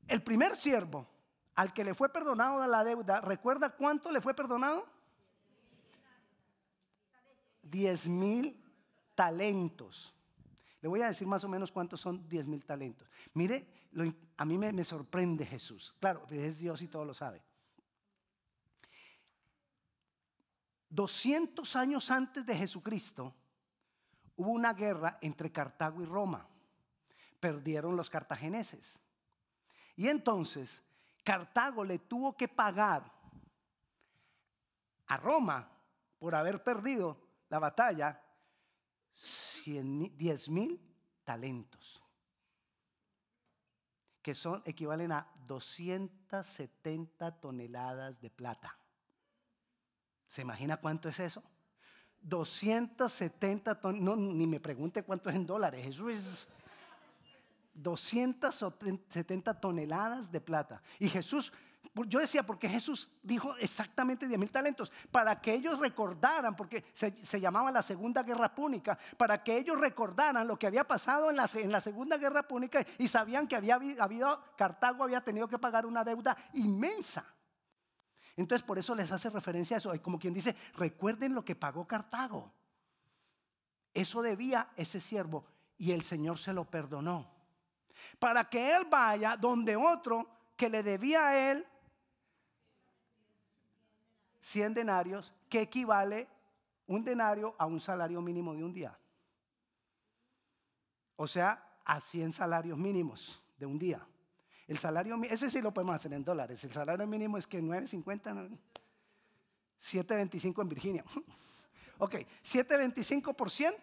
El 0.06 0.22
primer 0.22 0.56
siervo 0.56 1.06
al 1.54 1.72
que 1.72 1.84
le 1.84 1.94
fue 1.94 2.08
perdonado 2.08 2.66
la 2.66 2.84
deuda, 2.84 3.20
¿recuerda 3.20 3.70
cuánto 3.70 4.10
le 4.10 4.20
fue 4.20 4.34
perdonado? 4.34 4.86
Diez 7.62 8.08
mil 8.08 8.64
talentos. 9.14 10.14
Le 10.80 10.88
voy 10.88 11.02
a 11.02 11.08
decir 11.08 11.26
más 11.26 11.42
o 11.42 11.48
menos 11.48 11.72
cuántos 11.72 12.00
son 12.00 12.28
10 12.28 12.46
mil 12.46 12.64
talentos. 12.64 13.10
Mire, 13.34 13.66
a 14.36 14.44
mí 14.44 14.58
me 14.58 14.84
sorprende 14.84 15.44
Jesús. 15.44 15.92
Claro, 15.98 16.24
es 16.30 16.58
Dios 16.58 16.82
y 16.82 16.88
todo 16.88 17.04
lo 17.04 17.14
sabe. 17.14 17.42
200 20.90 21.76
años 21.76 22.10
antes 22.10 22.44
de 22.46 22.56
Jesucristo 22.56 23.34
hubo 24.36 24.50
una 24.50 24.72
guerra 24.72 25.18
entre 25.20 25.52
Cartago 25.52 26.02
y 26.02 26.06
Roma. 26.06 26.48
Perdieron 27.40 27.96
los 27.96 28.08
cartageneses. 28.08 29.00
Y 29.96 30.08
entonces 30.08 30.82
Cartago 31.24 31.84
le 31.84 31.98
tuvo 31.98 32.36
que 32.36 32.48
pagar 32.48 33.12
a 35.06 35.16
Roma 35.16 35.68
por 36.18 36.34
haber 36.34 36.62
perdido 36.62 37.20
la 37.48 37.58
batalla 37.58 38.22
10 39.64 40.48
mil 40.48 40.80
talentos, 41.24 42.02
que 44.22 44.34
son 44.34 44.62
equivalen 44.64 45.12
a 45.12 45.30
270 45.46 47.40
toneladas 47.40 48.20
de 48.20 48.30
plata. 48.30 48.77
¿Se 50.28 50.42
imagina 50.42 50.76
cuánto 50.76 51.08
es 51.08 51.20
eso? 51.20 51.42
270 52.22 53.80
toneladas, 53.80 54.04
no, 54.04 54.16
ni 54.16 54.46
me 54.46 54.60
pregunte 54.60 55.02
cuánto 55.02 55.30
es 55.30 55.36
en 55.36 55.46
dólares, 55.46 55.86
eso 55.86 56.10
es 56.10 56.48
270 57.74 59.60
toneladas 59.60 60.30
de 60.30 60.40
plata. 60.40 60.82
Y 60.98 61.08
Jesús 61.08 61.52
yo 62.06 62.20
decía, 62.20 62.44
porque 62.44 62.68
Jesús 62.68 63.10
dijo 63.22 63.56
exactamente 63.56 64.26
10 64.26 64.38
mil 64.38 64.50
talentos, 64.50 64.92
para 65.10 65.40
que 65.40 65.54
ellos 65.54 65.78
recordaran, 65.78 66.54
porque 66.54 66.84
se, 66.92 67.40
llamaba 67.40 67.70
la 67.70 67.82
Segunda 67.82 68.22
Guerra 68.22 68.54
Púnica, 68.54 68.98
para 69.16 69.42
que 69.42 69.56
ellos 69.56 69.78
recordaran 69.80 70.46
lo 70.46 70.58
que 70.58 70.66
había 70.66 70.86
pasado 70.86 71.30
en 71.30 71.36
la, 71.36 71.48
en 71.54 71.72
la 71.72 71.80
Segunda 71.80 72.16
Guerra 72.16 72.46
Púnica 72.46 72.84
y 72.98 73.08
sabían 73.08 73.48
que 73.48 73.56
había 73.56 73.78
habido, 73.98 74.42
Cartago 74.56 75.04
había 75.04 75.22
tenido 75.22 75.48
que 75.48 75.58
pagar 75.58 75.86
una 75.86 76.04
deuda 76.04 76.36
inmensa. 76.54 77.24
Entonces 78.38 78.64
por 78.64 78.78
eso 78.78 78.94
les 78.94 79.10
hace 79.10 79.28
referencia 79.30 79.76
a 79.76 79.78
eso, 79.78 79.92
como 80.00 80.16
quien 80.16 80.32
dice, 80.32 80.54
recuerden 80.76 81.34
lo 81.34 81.44
que 81.44 81.56
pagó 81.56 81.88
Cartago. 81.88 82.52
Eso 83.92 84.22
debía 84.22 84.70
ese 84.76 85.00
siervo 85.00 85.44
y 85.76 85.90
el 85.90 86.02
Señor 86.02 86.38
se 86.38 86.52
lo 86.52 86.64
perdonó. 86.64 87.28
Para 88.20 88.48
que 88.48 88.76
él 88.76 88.86
vaya 88.88 89.36
donde 89.36 89.74
otro 89.74 90.28
que 90.56 90.70
le 90.70 90.84
debía 90.84 91.26
a 91.26 91.50
él 91.50 91.66
100 94.40 94.72
denarios, 94.72 95.32
que 95.48 95.62
equivale 95.62 96.28
un 96.86 97.04
denario 97.04 97.56
a 97.58 97.66
un 97.66 97.80
salario 97.80 98.22
mínimo 98.22 98.54
de 98.54 98.62
un 98.62 98.72
día. 98.72 98.96
O 101.16 101.26
sea, 101.26 101.80
a 101.84 102.00
100 102.00 102.32
salarios 102.32 102.78
mínimos 102.78 103.42
de 103.58 103.66
un 103.66 103.80
día. 103.80 104.06
El 104.68 104.78
salario, 104.78 105.20
ese 105.28 105.50
sí 105.50 105.60
lo 105.60 105.74
podemos 105.74 105.96
hacer 105.96 106.12
en 106.12 106.22
dólares. 106.22 106.62
El 106.62 106.72
salario 106.72 107.06
mínimo 107.06 107.36
es 107.38 107.46
que 107.46 107.60
9.50, 107.60 108.56
7.25 109.82 110.62
en 110.62 110.68
Virginia. 110.68 111.04
ok, 111.98 112.14
7.25 112.44 113.34
por 113.34 113.50
100. 113.50 113.74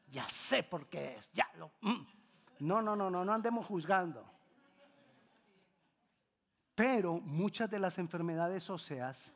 ya 0.09 0.27
sé 0.27 0.63
por 0.63 0.87
qué 0.87 1.17
es, 1.17 1.31
ya 1.33 1.49
lo... 1.57 1.71
Mm. 1.81 2.22
No, 2.63 2.81
no, 2.81 2.95
no, 2.95 3.09
no, 3.09 3.25
no 3.25 3.33
andemos 3.33 3.65
juzgando. 3.65 4.25
Pero 6.73 7.19
muchas 7.19 7.69
de 7.69 7.77
las 7.77 7.97
enfermedades 7.97 8.69
óseas 8.69 9.33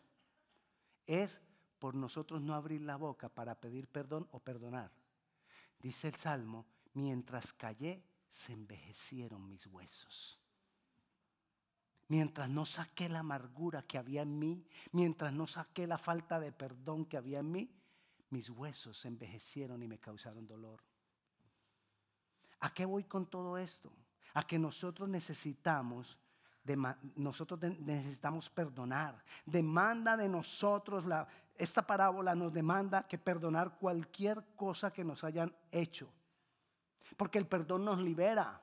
es 1.06 1.42
por 1.78 1.94
nosotros 1.94 2.42
no 2.42 2.56
abrir 2.56 2.82
la 2.82 2.96
boca 2.96 3.28
para 3.28 3.60
pedir 3.60 3.88
perdón 3.90 4.28
o 4.32 4.40
perdonar. 4.40 4.92
Dice 5.78 6.08
el 6.08 6.16
Salmo, 6.16 6.66
mientras 6.94 7.52
callé, 7.52 8.02
se 8.30 8.54
envejecieron 8.54 9.48
mis 9.48 9.68
huesos. 9.68 10.40
Mientras 12.08 12.50
no 12.50 12.66
saqué 12.66 13.10
la 13.10 13.20
amargura 13.20 13.84
que 13.84 13.98
había 13.98 14.22
en 14.22 14.40
mí, 14.40 14.66
mientras 14.94 15.34
no 15.34 15.48
saqué 15.48 15.86
la 15.86 15.98
falta 15.98 16.40
de 16.40 16.54
perdón 16.54 17.06
que 17.06 17.18
había 17.18 17.40
en 17.40 17.52
mí, 17.52 17.70
mis 18.30 18.50
huesos 18.50 18.98
se 19.00 19.10
envejecieron 19.10 19.84
y 19.84 19.88
me 19.90 20.00
causaron 20.00 20.48
dolor. 20.48 20.82
¿A 22.60 22.74
qué 22.74 22.86
voy 22.86 23.04
con 23.04 23.26
todo 23.26 23.58
esto? 23.58 23.92
A 24.34 24.44
que 24.44 24.58
nosotros 24.60 25.08
necesitamos 25.10 26.18
nosotros 27.16 27.60
necesitamos 27.80 28.50
perdonar. 28.50 29.24
Demanda 29.46 30.18
de 30.18 30.28
nosotros, 30.28 31.06
la, 31.06 31.28
esta 31.56 31.86
parábola 31.86 32.36
nos 32.36 32.52
demanda 32.52 33.08
que 33.08 33.18
perdonar 33.18 33.78
cualquier 33.78 34.44
cosa 34.56 34.92
que 34.92 35.04
nos 35.04 35.24
hayan 35.24 35.54
hecho. 35.72 36.12
Porque 37.16 37.38
el 37.38 37.48
perdón 37.48 37.86
nos 37.86 38.00
libera. 38.00 38.62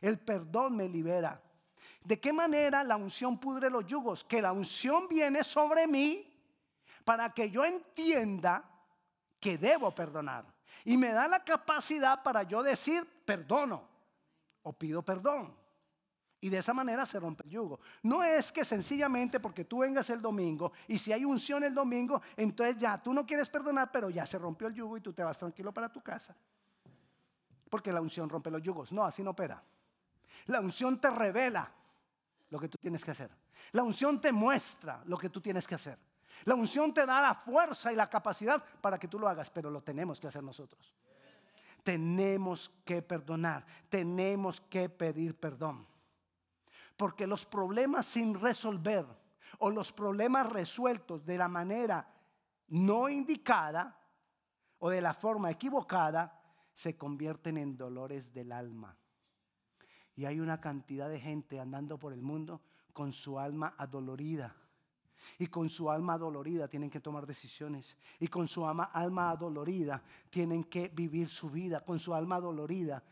El 0.00 0.18
perdón 0.18 0.76
me 0.76 0.88
libera. 0.88 1.42
¿De 2.02 2.18
qué 2.18 2.32
manera 2.32 2.82
la 2.82 2.96
unción 2.96 3.38
pudre 3.38 3.68
los 3.68 3.86
yugos? 3.86 4.24
Que 4.24 4.40
la 4.40 4.52
unción 4.52 5.08
viene 5.08 5.44
sobre 5.44 5.86
mí 5.86 6.32
para 7.04 7.32
que 7.32 7.50
yo 7.50 7.64
entienda 7.64 8.64
que 9.38 9.58
debo 9.58 9.94
perdonar. 9.94 10.55
Y 10.84 10.96
me 10.96 11.12
da 11.12 11.28
la 11.28 11.44
capacidad 11.44 12.22
para 12.22 12.42
yo 12.42 12.62
decir 12.62 13.06
perdono 13.24 13.88
o 14.62 14.72
pido 14.72 15.02
perdón. 15.02 15.54
Y 16.40 16.50
de 16.50 16.58
esa 16.58 16.74
manera 16.74 17.06
se 17.06 17.18
rompe 17.18 17.44
el 17.44 17.50
yugo. 17.50 17.80
No 18.02 18.22
es 18.22 18.52
que 18.52 18.64
sencillamente 18.64 19.40
porque 19.40 19.64
tú 19.64 19.78
vengas 19.78 20.10
el 20.10 20.20
domingo 20.20 20.72
y 20.86 20.98
si 20.98 21.12
hay 21.12 21.24
unción 21.24 21.64
el 21.64 21.74
domingo, 21.74 22.20
entonces 22.36 22.76
ya 22.76 23.02
tú 23.02 23.12
no 23.12 23.26
quieres 23.26 23.48
perdonar, 23.48 23.90
pero 23.90 24.10
ya 24.10 24.26
se 24.26 24.38
rompió 24.38 24.68
el 24.68 24.74
yugo 24.74 24.96
y 24.96 25.00
tú 25.00 25.12
te 25.12 25.24
vas 25.24 25.38
tranquilo 25.38 25.72
para 25.72 25.88
tu 25.90 26.02
casa. 26.02 26.36
Porque 27.70 27.92
la 27.92 28.00
unción 28.00 28.28
rompe 28.28 28.50
los 28.50 28.62
yugos. 28.62 28.92
No, 28.92 29.04
así 29.04 29.22
no 29.22 29.30
opera. 29.30 29.62
La 30.46 30.60
unción 30.60 31.00
te 31.00 31.10
revela 31.10 31.72
lo 32.50 32.60
que 32.60 32.68
tú 32.68 32.78
tienes 32.78 33.04
que 33.04 33.10
hacer. 33.10 33.30
La 33.72 33.82
unción 33.82 34.20
te 34.20 34.30
muestra 34.30 35.02
lo 35.06 35.18
que 35.18 35.30
tú 35.30 35.40
tienes 35.40 35.66
que 35.66 35.74
hacer. 35.74 35.98
La 36.44 36.54
unción 36.54 36.92
te 36.92 37.06
da 37.06 37.20
la 37.20 37.34
fuerza 37.34 37.92
y 37.92 37.96
la 37.96 38.08
capacidad 38.08 38.62
para 38.80 38.98
que 38.98 39.08
tú 39.08 39.18
lo 39.18 39.28
hagas, 39.28 39.50
pero 39.50 39.70
lo 39.70 39.82
tenemos 39.82 40.20
que 40.20 40.28
hacer 40.28 40.42
nosotros. 40.42 40.94
Tenemos 41.82 42.70
que 42.84 43.02
perdonar, 43.02 43.64
tenemos 43.88 44.60
que 44.60 44.88
pedir 44.88 45.38
perdón. 45.38 45.86
Porque 46.96 47.26
los 47.26 47.46
problemas 47.46 48.06
sin 48.06 48.40
resolver 48.40 49.06
o 49.58 49.70
los 49.70 49.92
problemas 49.92 50.50
resueltos 50.50 51.24
de 51.24 51.38
la 51.38 51.48
manera 51.48 52.12
no 52.68 53.08
indicada 53.08 53.98
o 54.78 54.90
de 54.90 55.00
la 55.00 55.14
forma 55.14 55.50
equivocada 55.50 56.40
se 56.72 56.96
convierten 56.96 57.56
en 57.56 57.76
dolores 57.76 58.32
del 58.32 58.52
alma. 58.52 58.96
Y 60.14 60.24
hay 60.24 60.40
una 60.40 60.60
cantidad 60.60 61.08
de 61.08 61.20
gente 61.20 61.60
andando 61.60 61.98
por 61.98 62.12
el 62.12 62.22
mundo 62.22 62.62
con 62.92 63.12
su 63.12 63.38
alma 63.38 63.74
adolorida. 63.78 64.56
Y 65.38 65.46
con 65.48 65.68
su 65.70 65.90
alma 65.90 66.14
adolorida 66.14 66.68
tienen 66.68 66.90
que 66.90 67.00
tomar 67.00 67.26
decisiones. 67.26 67.96
Y 68.18 68.28
con 68.28 68.48
su 68.48 68.66
alma, 68.66 68.84
alma 68.84 69.30
adolorida 69.30 70.02
tienen 70.30 70.64
que 70.64 70.88
vivir 70.88 71.28
su 71.28 71.50
vida. 71.50 71.84
Con 71.84 71.98
su 71.98 72.14
alma 72.14 72.36
adolorida 72.36 73.02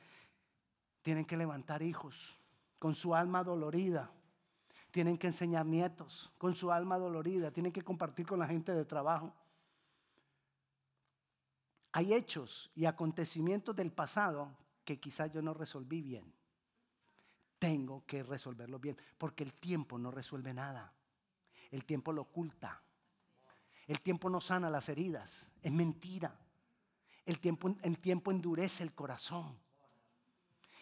tienen 1.03 1.25
que 1.25 1.37
levantar 1.37 1.83
hijos 1.83 2.39
con 2.79 2.95
su 2.95 3.15
alma 3.15 3.43
dolorida. 3.43 4.11
Tienen 4.91 5.19
que 5.19 5.27
enseñar 5.27 5.67
nietos 5.67 6.31
con 6.39 6.55
su 6.55 6.71
alma 6.71 6.99
dolorida. 6.99 7.51
Tienen 7.51 7.73
que 7.73 7.83
compartir 7.83 8.27
con 8.27 8.39
la 8.39 8.47
gente 8.47 8.73
de 8.73 8.85
trabajo. 8.85 9.35
Hay 11.93 12.13
hechos 12.13 12.71
y 12.75 12.87
acontecimientos 12.87 13.75
del 13.75 13.93
pasado 13.93 14.57
que 14.85 15.01
quizás 15.01 15.33
yo 15.33 15.41
no 15.43 15.55
resolví 15.55 16.03
bien. 16.03 16.33
Tengo 17.59 18.05
que 18.05 18.23
resolverlo 18.23 18.79
bien, 18.79 18.97
porque 19.17 19.45
el 19.45 19.55
tiempo 19.55 19.99
no 19.99 20.11
resuelve 20.11 20.53
nada. 20.53 20.93
El 21.71 21.85
tiempo 21.85 22.13
lo 22.13 22.23
oculta. 22.23 22.83
El 23.87 24.01
tiempo 24.01 24.31
no 24.31 24.41
sana 24.41 24.71
las 24.71 24.89
heridas. 24.89 25.53
Es 25.63 25.73
mentira. 25.73 26.39
El 27.25 27.41
tiempo, 27.41 27.75
el 27.83 27.99
tiempo 27.99 28.31
endurece 28.31 28.83
el 28.83 28.95
corazón. 28.95 29.59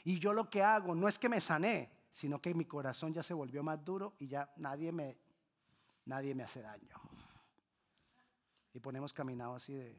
Y 0.04 0.18
yo 0.18 0.32
lo 0.32 0.50
que 0.50 0.62
hago 0.62 0.94
no 0.94 1.08
es 1.08 1.18
que 1.18 1.28
me 1.28 1.40
sané, 1.40 1.90
sino 2.12 2.40
que 2.40 2.54
mi 2.54 2.64
corazón 2.64 3.12
ya 3.12 3.22
se 3.22 3.34
volvió 3.34 3.62
más 3.62 3.84
duro 3.84 4.14
y 4.18 4.28
ya 4.28 4.52
nadie 4.56 4.92
me, 4.92 5.16
nadie 6.04 6.34
me 6.34 6.42
hace 6.42 6.60
daño. 6.60 7.00
Y 8.74 8.80
ponemos 8.80 9.12
caminado 9.12 9.54
así 9.54 9.74
de, 9.74 9.96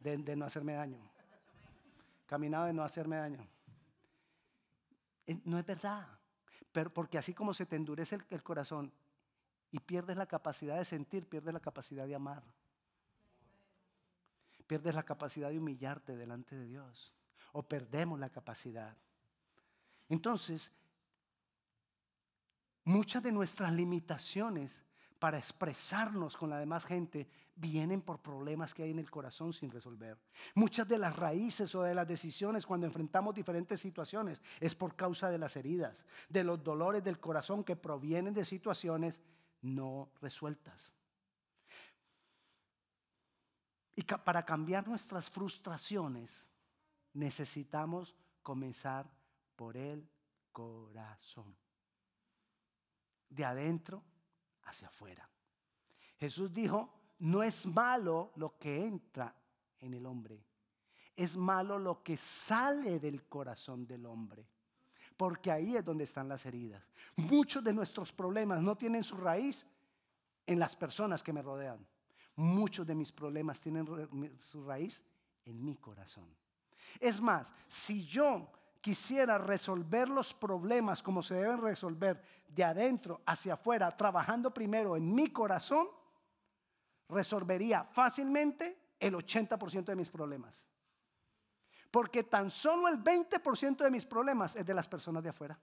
de, 0.00 0.36
no 0.36 0.44
hacerme 0.44 0.74
daño. 0.74 0.98
Caminado 2.26 2.66
de 2.66 2.72
no 2.72 2.82
hacerme 2.82 3.16
daño. 3.16 3.46
Eh, 5.26 5.40
no 5.44 5.58
es 5.58 5.66
verdad. 5.66 6.17
Pero 6.72 6.92
porque 6.92 7.18
así 7.18 7.34
como 7.34 7.54
se 7.54 7.66
te 7.66 7.76
endurece 7.76 8.16
el, 8.16 8.24
el 8.30 8.42
corazón 8.42 8.92
y 9.70 9.80
pierdes 9.80 10.16
la 10.16 10.26
capacidad 10.26 10.76
de 10.76 10.84
sentir, 10.84 11.26
pierdes 11.26 11.54
la 11.54 11.60
capacidad 11.60 12.06
de 12.06 12.14
amar. 12.14 12.42
Pierdes 14.66 14.94
la 14.94 15.02
capacidad 15.02 15.48
de 15.48 15.58
humillarte 15.58 16.16
delante 16.16 16.56
de 16.56 16.66
Dios 16.66 17.12
o 17.52 17.62
perdemos 17.62 18.18
la 18.18 18.28
capacidad. 18.28 18.96
Entonces, 20.08 20.70
muchas 22.84 23.22
de 23.22 23.32
nuestras 23.32 23.72
limitaciones 23.72 24.82
para 25.18 25.38
expresarnos 25.38 26.36
con 26.36 26.50
la 26.50 26.58
demás 26.58 26.84
gente 26.84 27.28
vienen 27.56 28.02
por 28.02 28.20
problemas 28.20 28.72
que 28.72 28.84
hay 28.84 28.90
en 28.90 29.00
el 29.00 29.10
corazón 29.10 29.52
sin 29.52 29.70
resolver. 29.70 30.16
Muchas 30.54 30.86
de 30.86 30.98
las 30.98 31.16
raíces 31.16 31.74
o 31.74 31.82
de 31.82 31.94
las 31.94 32.06
decisiones 32.06 32.66
cuando 32.66 32.86
enfrentamos 32.86 33.34
diferentes 33.34 33.80
situaciones 33.80 34.40
es 34.60 34.74
por 34.74 34.94
causa 34.94 35.28
de 35.28 35.38
las 35.38 35.56
heridas, 35.56 36.04
de 36.28 36.44
los 36.44 36.62
dolores 36.62 37.02
del 37.02 37.18
corazón 37.18 37.64
que 37.64 37.74
provienen 37.74 38.32
de 38.32 38.44
situaciones 38.44 39.20
no 39.62 40.10
resueltas. 40.20 40.92
Y 43.96 44.04
para 44.04 44.44
cambiar 44.44 44.86
nuestras 44.86 45.28
frustraciones, 45.28 46.46
necesitamos 47.14 48.14
comenzar 48.44 49.10
por 49.56 49.76
el 49.76 50.08
corazón. 50.52 51.56
De 53.28 53.44
adentro 53.44 54.04
hacia 54.68 54.88
afuera. 54.88 55.28
Jesús 56.18 56.52
dijo, 56.52 56.92
no 57.20 57.42
es 57.42 57.66
malo 57.66 58.32
lo 58.36 58.58
que 58.58 58.84
entra 58.84 59.34
en 59.80 59.94
el 59.94 60.06
hombre, 60.06 60.44
es 61.16 61.36
malo 61.36 61.78
lo 61.78 62.02
que 62.02 62.16
sale 62.16 62.98
del 63.00 63.24
corazón 63.26 63.86
del 63.86 64.06
hombre. 64.06 64.46
porque 65.16 65.50
ahí 65.50 65.74
es 65.76 65.84
donde 65.84 66.04
están 66.04 66.28
las 66.28 66.46
heridas. 66.46 66.80
Muchos 67.16 67.62
de 67.64 67.72
nuestros 67.72 68.12
problemas 68.12 68.62
no 68.62 68.76
tienen 68.76 69.02
su 69.02 69.16
raíz 69.16 69.66
en 70.46 70.60
las 70.60 70.76
personas 70.76 71.24
que 71.24 71.32
me 71.32 71.42
rodean. 71.42 71.84
Muchos 72.36 72.86
de 72.86 72.94
mis 72.94 73.10
problemas 73.10 73.60
tienen 73.60 73.84
su 74.40 74.64
raíz 74.64 75.04
en 75.44 75.64
mi 75.64 75.76
corazón. 75.76 76.28
Es 77.00 77.20
más, 77.20 77.52
si 77.66 78.06
yo 78.06 78.48
quisiera 78.80 79.38
resolver 79.38 80.08
los 80.08 80.34
problemas 80.34 81.02
como 81.02 81.22
se 81.22 81.34
deben 81.34 81.60
resolver 81.60 82.22
de 82.48 82.64
adentro 82.64 83.22
hacia 83.26 83.54
afuera, 83.54 83.96
trabajando 83.96 84.52
primero 84.52 84.96
en 84.96 85.14
mi 85.14 85.32
corazón, 85.32 85.88
resolvería 87.08 87.84
fácilmente 87.84 88.94
el 89.00 89.14
80% 89.14 89.84
de 89.84 89.96
mis 89.96 90.10
problemas. 90.10 90.64
Porque 91.90 92.24
tan 92.24 92.50
solo 92.50 92.88
el 92.88 93.02
20% 93.02 93.78
de 93.78 93.90
mis 93.90 94.04
problemas 94.04 94.56
es 94.56 94.66
de 94.66 94.74
las 94.74 94.86
personas 94.86 95.22
de 95.22 95.30
afuera. 95.30 95.58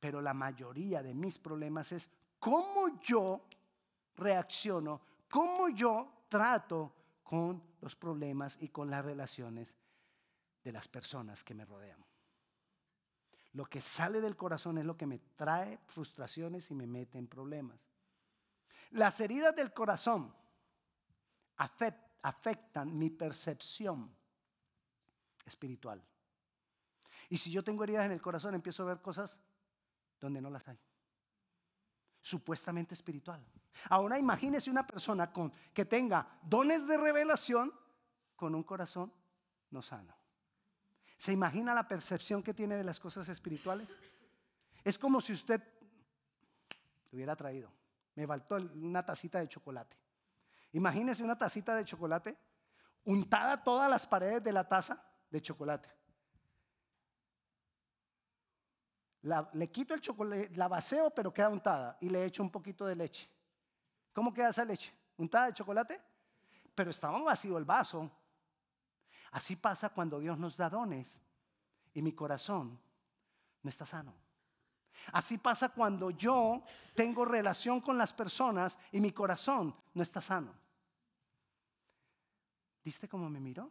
Pero 0.00 0.20
la 0.20 0.34
mayoría 0.34 1.02
de 1.02 1.14
mis 1.14 1.38
problemas 1.38 1.92
es 1.92 2.10
cómo 2.38 3.00
yo 3.00 3.44
reacciono, 4.16 5.00
cómo 5.30 5.68
yo 5.68 6.24
trato 6.28 6.92
con 7.22 7.62
los 7.80 7.94
problemas 7.94 8.56
y 8.60 8.68
con 8.68 8.90
las 8.90 9.04
relaciones 9.04 9.74
de 10.62 10.72
las 10.72 10.88
personas 10.88 11.42
que 11.42 11.54
me 11.54 11.64
rodean. 11.64 12.04
Lo 13.52 13.66
que 13.66 13.80
sale 13.80 14.20
del 14.20 14.36
corazón 14.36 14.78
es 14.78 14.84
lo 14.84 14.96
que 14.96 15.06
me 15.06 15.18
trae 15.18 15.78
frustraciones 15.84 16.70
y 16.70 16.74
me 16.74 16.86
mete 16.86 17.18
en 17.18 17.26
problemas. 17.26 17.78
Las 18.92 19.20
heridas 19.20 19.54
del 19.54 19.72
corazón 19.72 20.34
afectan 21.56 22.96
mi 22.96 23.10
percepción 23.10 24.14
espiritual. 25.44 26.02
Y 27.28 27.36
si 27.36 27.50
yo 27.50 27.62
tengo 27.62 27.84
heridas 27.84 28.06
en 28.06 28.12
el 28.12 28.22
corazón, 28.22 28.54
empiezo 28.54 28.82
a 28.82 28.86
ver 28.86 29.02
cosas 29.02 29.36
donde 30.20 30.40
no 30.40 30.50
las 30.50 30.66
hay. 30.68 30.78
Supuestamente 32.20 32.94
espiritual. 32.94 33.44
Ahora 33.90 34.18
imagínese 34.18 34.70
una 34.70 34.86
persona 34.86 35.32
con, 35.32 35.52
que 35.74 35.84
tenga 35.84 36.38
dones 36.42 36.86
de 36.86 36.96
revelación 36.96 37.72
con 38.36 38.54
un 38.54 38.62
corazón 38.62 39.12
no 39.70 39.82
sano. 39.82 40.21
¿Se 41.22 41.30
imagina 41.30 41.72
la 41.72 41.86
percepción 41.86 42.42
que 42.42 42.52
tiene 42.52 42.76
de 42.76 42.82
las 42.82 42.98
cosas 42.98 43.28
espirituales? 43.28 43.88
Es 44.82 44.98
como 44.98 45.20
si 45.20 45.32
usted 45.32 45.62
lo 47.12 47.16
hubiera 47.16 47.36
traído. 47.36 47.70
Me 48.16 48.26
faltó 48.26 48.56
una 48.56 49.06
tacita 49.06 49.38
de 49.38 49.46
chocolate. 49.46 49.96
Imagínese 50.72 51.22
una 51.22 51.38
tacita 51.38 51.76
de 51.76 51.84
chocolate 51.84 52.36
untada 53.04 53.62
todas 53.62 53.88
las 53.88 54.04
paredes 54.04 54.42
de 54.42 54.52
la 54.52 54.68
taza 54.68 55.00
de 55.30 55.40
chocolate. 55.40 55.88
le 59.52 59.70
quito 59.70 59.94
el 59.94 60.00
chocolate, 60.00 60.50
la 60.56 60.66
vaceo, 60.66 61.10
pero 61.10 61.32
queda 61.32 61.50
untada 61.50 61.98
y 62.00 62.08
le 62.08 62.24
echo 62.24 62.42
un 62.42 62.50
poquito 62.50 62.84
de 62.84 62.96
leche. 62.96 63.30
¿Cómo 64.12 64.34
queda 64.34 64.48
esa 64.48 64.64
leche? 64.64 64.92
¿Untada 65.16 65.46
de 65.46 65.52
chocolate? 65.52 66.00
Pero 66.74 66.90
estaba 66.90 67.22
vacío 67.22 67.58
el 67.58 67.64
vaso. 67.64 68.10
Así 69.32 69.56
pasa 69.56 69.88
cuando 69.88 70.20
Dios 70.20 70.38
nos 70.38 70.56
da 70.56 70.70
dones 70.70 71.18
y 71.94 72.02
mi 72.02 72.12
corazón 72.12 72.78
no 73.62 73.70
está 73.70 73.84
sano. 73.84 74.14
Así 75.12 75.38
pasa 75.38 75.70
cuando 75.70 76.10
yo 76.10 76.62
tengo 76.94 77.24
relación 77.24 77.80
con 77.80 77.98
las 77.98 78.12
personas 78.12 78.78
y 78.92 79.00
mi 79.00 79.10
corazón 79.12 79.74
no 79.94 80.02
está 80.02 80.20
sano. 80.20 80.54
¿Viste 82.84 83.08
cómo 83.08 83.28
me 83.28 83.40
miró? 83.40 83.70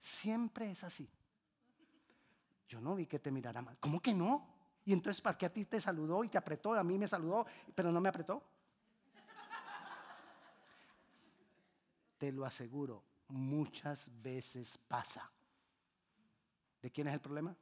Siempre 0.00 0.70
es 0.70 0.84
así. 0.84 1.08
Yo 2.68 2.80
no 2.80 2.94
vi 2.94 3.06
que 3.06 3.18
te 3.18 3.30
mirara 3.30 3.62
mal. 3.62 3.78
¿Cómo 3.78 4.00
que 4.00 4.12
no? 4.12 4.46
Y 4.84 4.92
entonces, 4.92 5.22
¿para 5.22 5.38
qué 5.38 5.46
a 5.46 5.52
ti 5.52 5.64
te 5.64 5.80
saludó 5.80 6.24
y 6.24 6.28
te 6.28 6.36
apretó? 6.36 6.74
A 6.74 6.84
mí 6.84 6.98
me 6.98 7.08
saludó, 7.08 7.46
pero 7.74 7.90
no 7.90 8.00
me 8.00 8.08
apretó. 8.08 8.42
Te 12.24 12.32
lo 12.32 12.46
aseguro, 12.46 13.04
muchas 13.28 14.08
veces 14.22 14.78
pasa. 14.78 15.30
¿De 16.80 16.90
quién 16.90 17.06
es 17.06 17.12
el 17.12 17.20
problema? 17.20 17.54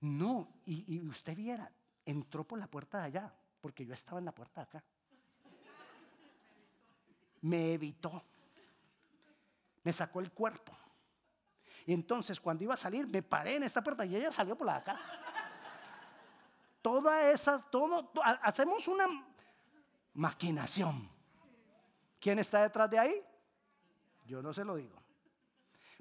No, 0.00 0.54
y, 0.64 1.06
usted 1.06 1.36
viera, 1.36 1.70
entró 2.06 2.44
por 2.44 2.58
la 2.58 2.66
puerta 2.66 3.00
de 3.00 3.04
allá, 3.04 3.34
porque 3.60 3.84
yo 3.84 3.92
estaba 3.92 4.20
en 4.20 4.24
la 4.24 4.32
puerta 4.32 4.62
de 4.62 4.68
acá. 4.68 4.84
Me 7.42 7.74
evitó, 7.74 8.22
me 9.84 9.92
sacó 9.92 10.20
el 10.20 10.32
cuerpo. 10.32 10.72
Y 11.84 11.92
entonces 11.92 12.40
cuando 12.40 12.64
iba 12.64 12.72
a 12.72 12.78
salir, 12.78 13.06
me 13.06 13.22
paré 13.22 13.56
en 13.56 13.64
esta 13.64 13.84
puerta 13.84 14.06
y 14.06 14.16
ella 14.16 14.32
salió 14.32 14.56
por 14.56 14.66
la 14.66 14.72
de 14.72 14.78
acá. 14.78 14.98
Todas 16.80 17.34
esas, 17.34 17.70
todo, 17.70 18.10
hacemos 18.40 18.88
una 18.88 19.08
maquinación. 20.14 21.11
¿Quién 22.22 22.38
está 22.38 22.62
detrás 22.62 22.88
de 22.88 23.00
ahí? 23.00 23.20
Yo 24.26 24.40
no 24.40 24.52
se 24.52 24.64
lo 24.64 24.76
digo. 24.76 24.96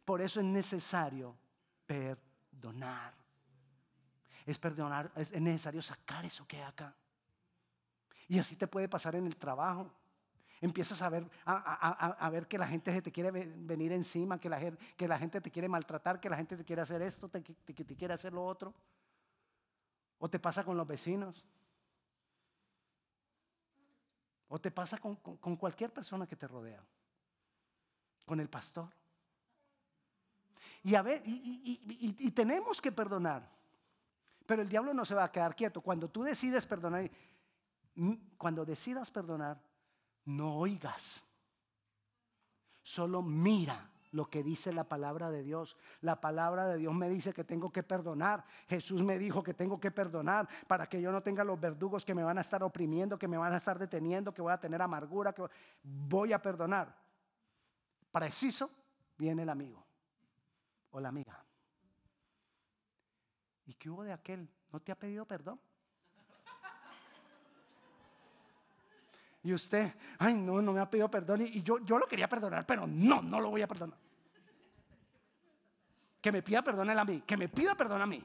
Por 0.05 0.21
eso 0.21 0.39
es 0.39 0.45
necesario 0.45 1.35
perdonar. 1.87 3.15
Es 4.45 4.59
perdonar, 4.59 5.11
es 5.15 5.41
necesario 5.41 5.81
sacar 5.81 6.23
eso 6.23 6.47
que 6.47 6.57
hay 6.57 6.63
acá. 6.63 6.95
Y 8.27 8.37
así 8.37 8.55
te 8.55 8.67
puede 8.67 8.87
pasar 8.87 9.15
en 9.15 9.25
el 9.25 9.35
trabajo. 9.35 9.91
Empiezas 10.61 11.01
a 11.01 11.09
ver, 11.09 11.27
a, 11.43 12.29
ver 12.31 12.47
que 12.47 12.59
la 12.59 12.67
gente 12.67 12.93
se 12.93 13.01
te 13.01 13.11
quiere 13.11 13.31
venir 13.31 13.91
encima, 13.91 14.39
que 14.39 14.47
la, 14.47 14.59
que 14.95 15.07
la 15.07 15.17
gente 15.17 15.41
te 15.41 15.49
quiere 15.49 15.67
maltratar, 15.67 16.19
que 16.19 16.29
la 16.29 16.37
gente 16.37 16.55
te 16.55 16.63
quiere 16.63 16.83
hacer 16.83 17.01
esto, 17.01 17.31
que 17.31 17.41
te, 17.73 17.95
quiere 17.95 18.13
hacer 18.13 18.31
lo 18.31 18.45
otro. 18.45 18.75
O 20.19 20.29
te 20.29 20.37
pasa 20.37 20.63
con 20.63 20.77
los 20.77 20.85
vecinos. 20.85 21.43
O 24.53 24.59
te 24.59 24.69
pasa 24.69 24.97
con, 24.97 25.15
cualquier 25.55 25.93
persona 25.93 26.27
que 26.27 26.35
te 26.35 26.45
rodea. 26.45 26.83
Con 28.25 28.41
el 28.41 28.49
pastor. 28.49 28.89
Y, 30.83 30.93
a 30.93 31.01
ver, 31.01 31.21
y, 31.25 32.31
tenemos 32.31 32.81
que 32.81 32.91
perdonar. 32.91 33.49
Pero 34.45 34.61
el 34.61 34.67
diablo 34.67 34.93
no 34.93 35.05
se 35.05 35.15
va 35.15 35.23
a 35.23 35.31
quedar 35.31 35.55
quieto. 35.55 35.79
Cuando 35.79 36.09
tú 36.09 36.21
decides 36.21 36.65
perdonar, 36.65 37.09
cuando 38.37 38.65
decidas 38.65 39.09
perdonar, 39.09 39.57
no 40.25 40.57
oigas. 40.57 41.23
Solo 42.83 43.21
mira 43.21 43.89
lo 44.11 44.29
que 44.29 44.43
dice 44.43 44.73
la 44.73 44.83
palabra 44.83 45.31
de 45.31 45.43
Dios. 45.43 45.77
La 46.01 46.19
palabra 46.19 46.67
de 46.67 46.77
Dios 46.77 46.93
me 46.93 47.09
dice 47.09 47.33
que 47.33 47.43
tengo 47.43 47.71
que 47.71 47.83
perdonar. 47.83 48.43
Jesús 48.67 49.01
me 49.03 49.17
dijo 49.17 49.41
que 49.41 49.53
tengo 49.53 49.79
que 49.79 49.91
perdonar 49.91 50.47
para 50.67 50.85
que 50.87 51.01
yo 51.01 51.11
no 51.11 51.21
tenga 51.21 51.43
los 51.43 51.59
verdugos 51.59 52.05
que 52.05 52.13
me 52.13 52.23
van 52.23 52.37
a 52.37 52.41
estar 52.41 52.61
oprimiendo, 52.63 53.17
que 53.17 53.27
me 53.27 53.37
van 53.37 53.53
a 53.53 53.57
estar 53.57 53.79
deteniendo, 53.79 54.33
que 54.33 54.41
voy 54.41 54.51
a 54.51 54.59
tener 54.59 54.81
amargura, 54.81 55.33
que 55.33 55.43
voy 55.83 56.33
a 56.33 56.41
perdonar. 56.41 56.95
Preciso 58.11 58.69
viene 59.17 59.43
el 59.43 59.49
amigo 59.49 59.85
o 60.91 60.99
la 60.99 61.09
amiga. 61.09 61.43
¿Y 63.65 63.73
qué 63.75 63.89
hubo 63.89 64.03
de 64.03 64.11
aquel? 64.11 64.49
¿No 64.71 64.81
te 64.81 64.91
ha 64.91 64.99
pedido 64.99 65.25
perdón? 65.25 65.59
Y 69.43 69.53
usted, 69.53 69.95
ay, 70.19 70.35
no, 70.35 70.61
no 70.61 70.71
me 70.71 70.79
ha 70.79 70.89
pedido 70.89 71.09
perdón. 71.09 71.41
Y 71.41 71.63
yo, 71.63 71.79
yo 71.79 71.97
lo 71.97 72.05
quería 72.05 72.29
perdonar, 72.29 72.65
pero 72.65 72.85
no, 72.85 73.21
no 73.21 73.39
lo 73.39 73.49
voy 73.49 73.61
a 73.61 73.67
perdonar. 73.67 73.97
Que 76.21 76.31
me 76.31 76.41
pida 76.41 76.61
perdón 76.61 76.89
a 76.89 77.03
mí, 77.03 77.21
que 77.21 77.35
me 77.35 77.49
pida 77.49 77.75
perdón 77.75 78.01
a 78.01 78.05
mí. 78.05 78.23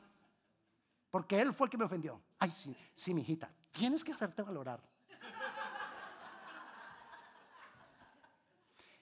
Porque 1.11 1.41
él 1.41 1.55
fue 1.55 1.67
el 1.67 1.71
que 1.71 1.79
me 1.79 1.85
ofendió. 1.85 2.21
Ay, 2.39 2.51
sí, 2.51 2.77
sí, 2.95 3.15
mi 3.15 3.23
hijita, 3.23 3.51
tienes 3.73 4.05
que 4.05 4.13
hacerte 4.13 4.43
valorar. 4.43 4.81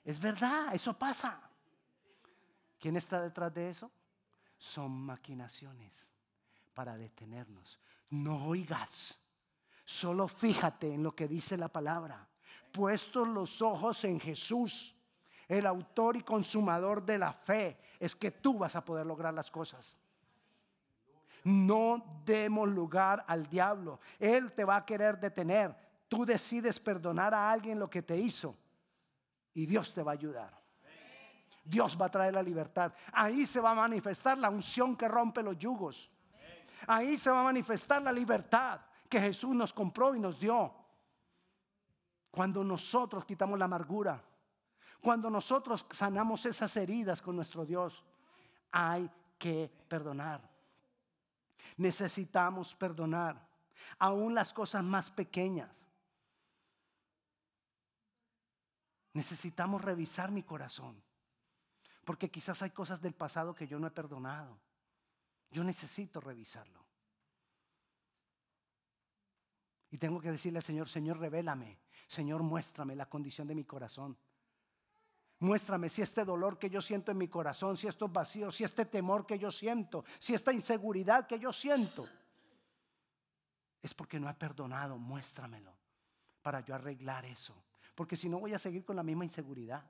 Es 0.05 0.21
verdad, 0.21 0.75
eso 0.75 0.97
pasa. 0.97 1.41
¿Quién 2.79 2.97
está 2.97 3.23
detrás 3.23 3.53
de 3.55 3.71
eso? 3.71 3.91
Son 4.59 4.93
maquinaciones 4.93 6.11
para 6.75 6.97
detenernos. 6.97 7.79
No 8.11 8.45
oigas. 8.47 9.19
Solo 9.85 10.29
fíjate 10.29 10.93
en 10.93 11.03
lo 11.03 11.15
que 11.15 11.27
dice 11.27 11.57
la 11.57 11.69
palabra. 11.69 12.29
Puestos 12.73 13.27
los 13.29 13.63
ojos 13.63 14.05
en 14.05 14.21
Jesús, 14.21 14.95
el 15.49 15.67
autor 15.67 16.17
y 16.17 16.23
consumador 16.23 17.05
de 17.05 17.19
la 17.19 17.33
fe, 17.33 17.79
es 18.05 18.15
que 18.15 18.31
tú 18.31 18.59
vas 18.59 18.77
a 18.77 18.85
poder 18.85 19.07
lograr 19.07 19.33
las 19.33 19.51
cosas. 19.51 19.99
No 21.45 22.21
demos 22.27 22.69
lugar 22.69 23.25
al 23.27 23.49
diablo. 23.49 23.99
Él 24.19 24.53
te 24.53 24.65
va 24.65 24.77
a 24.77 24.85
querer 24.85 25.19
detener. 25.19 25.75
Tú 26.07 26.27
decides 26.27 26.79
perdonar 26.79 27.33
a 27.33 27.51
alguien 27.51 27.79
lo 27.79 27.89
que 27.89 28.03
te 28.03 28.17
hizo 28.17 28.55
y 29.55 29.65
Dios 29.65 29.95
te 29.95 30.03
va 30.03 30.13
a 30.13 30.15
ayudar. 30.15 30.53
Dios 31.65 31.97
va 31.99 32.07
a 32.07 32.11
traer 32.11 32.35
la 32.35 32.43
libertad. 32.43 32.93
Ahí 33.11 33.47
se 33.47 33.59
va 33.59 33.71
a 33.71 33.75
manifestar 33.75 34.37
la 34.37 34.51
unción 34.51 34.97
que 34.97 35.09
rompe 35.09 35.43
los 35.43 35.59
yugos. 35.59 36.11
Ahí 36.87 37.17
se 37.17 37.31
va 37.31 37.41
a 37.41 37.45
manifestar 37.45 38.03
la 38.03 38.13
libertad 38.13 38.83
que 39.09 39.19
Jesús 39.19 39.55
nos 39.55 39.73
compró 39.73 40.15
y 40.15 40.21
nos 40.21 40.39
dio. 40.39 40.75
Cuando 42.31 42.63
nosotros 42.63 43.25
quitamos 43.25 43.59
la 43.59 43.65
amargura, 43.65 44.23
Cuando 45.05 45.29
nosotros 45.29 45.85
sanamos 45.91 46.47
esas 46.47 46.75
heridas 46.79 47.21
con 47.21 47.37
nuestro 47.37 47.67
Dios, 47.67 48.07
hay 48.71 49.11
que 49.39 49.71
perdonar. 49.87 50.41
Necesitamos 51.77 52.75
perdonar, 52.75 53.47
aún 53.99 54.35
las 54.35 54.55
cosas 54.55 54.83
más 54.83 55.11
pequeñas. 55.11 55.85
Necesitamos 59.13 59.83
revisar 59.83 60.31
mi 60.31 60.43
corazón, 60.43 61.03
porque 62.07 62.31
quizás 62.31 62.63
hay 62.63 62.71
cosas 62.71 63.03
del 63.03 63.13
pasado 63.13 63.55
que 63.55 63.67
yo 63.67 63.79
no 63.79 63.89
he 63.89 63.91
perdonado. 63.91 64.59
Yo 65.51 65.63
necesito 65.65 66.19
revisarlo. 66.19 66.83
Y 69.91 69.99
tengo 69.99 70.19
que 70.19 70.33
decirle 70.33 70.61
al 70.61 70.65
Señor, 70.65 70.89
Señor, 70.89 71.19
revélame. 71.19 71.79
Señor, 72.07 72.43
muéstrame 72.43 72.97
la 72.97 73.11
condición 73.11 73.47
de 73.47 73.55
mi 73.55 73.65
corazón. 73.65 74.17
Muéstrame 75.45 75.91
si 75.91 76.01
este 76.01 76.25
dolor 76.25 76.59
que 76.59 76.71
yo 76.71 76.81
siento 76.81 77.13
en 77.13 77.19
mi 77.19 77.29
corazón, 77.29 77.77
si 77.77 77.87
estos 77.87 78.11
vacíos, 78.11 78.57
si 78.57 78.65
este 78.65 78.87
temor 78.87 79.27
que 79.27 79.39
yo 79.39 79.51
siento, 79.51 80.03
si 80.19 80.33
esta 80.33 80.55
inseguridad 80.55 81.27
que 81.27 81.39
yo 81.39 81.53
siento, 81.53 82.09
es 83.83 83.93
porque 83.93 84.19
no 84.19 84.31
he 84.31 84.33
perdonado. 84.33 84.97
Muéstramelo 84.97 85.71
para 86.41 86.61
yo 86.61 86.75
arreglar 86.75 87.27
eso. 87.27 87.55
Porque 87.95 88.17
si 88.17 88.27
no 88.27 88.41
voy 88.41 88.55
a 88.55 88.59
seguir 88.59 88.87
con 88.87 88.97
la 88.97 89.03
misma 89.03 89.25
inseguridad. 89.25 89.85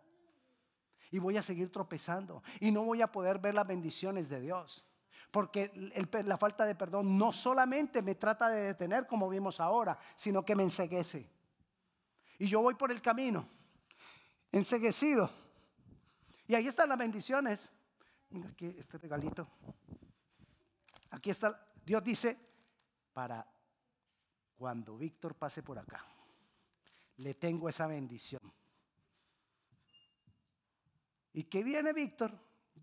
Y 1.13 1.21
voy 1.21 1.37
a 1.37 1.43
seguir 1.43 1.71
tropezando. 1.71 2.43
Y 2.59 2.73
no 2.73 2.83
voy 2.83 3.01
a 3.01 3.13
poder 3.13 3.39
ver 3.39 3.55
las 3.55 3.67
bendiciones 3.69 4.29
de 4.29 4.41
Dios. 4.41 4.85
Porque 5.31 5.71
la 6.25 6.37
falta 6.37 6.65
de 6.65 6.75
perdón 6.75 7.17
no 7.17 7.33
solamente 7.33 8.03
me 8.03 8.17
trata 8.17 8.51
de 8.51 8.63
detener 8.63 9.07
como 9.07 9.29
vimos 9.29 9.61
ahora, 9.61 9.97
sino 10.17 10.45
que 10.45 10.57
me 10.57 10.65
enseguece. 10.65 11.31
Y 12.41 12.49
yo 12.49 12.61
voy 12.61 12.75
por 12.75 12.91
el 12.91 13.01
camino, 13.01 13.47
enseguecido. 14.51 15.44
Y 16.47 16.55
ahí 16.55 16.67
están 16.67 16.89
las 16.89 16.99
bendiciones. 16.99 17.71
Mira 18.31 18.49
aquí 18.49 18.67
este 18.79 18.99
regalito. 18.99 19.49
Aquí 21.11 21.31
está. 21.31 21.69
Dios 21.85 22.03
dice, 22.03 22.39
para 23.13 23.47
cuando 24.57 24.97
Víctor 24.97 25.35
pase 25.35 25.63
por 25.63 25.79
acá, 25.79 26.05
le 27.19 27.35
tengo 27.35 27.69
esa 27.69 27.87
bendición. 27.87 28.41
¿Y 31.33 31.45
qué 31.45 31.65
viene 31.65 31.93
Víctor 31.93 32.33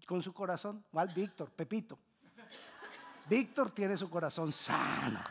con 0.05 0.21
su 0.21 0.33
corazón? 0.33 0.85
¿Cuál 0.91 1.09
Víctor? 1.13 1.51
Pepito. 1.51 1.97
Víctor 3.29 3.71
tiene 3.71 3.95
su 3.95 4.09
corazón 4.09 4.51
sano. 4.51 5.21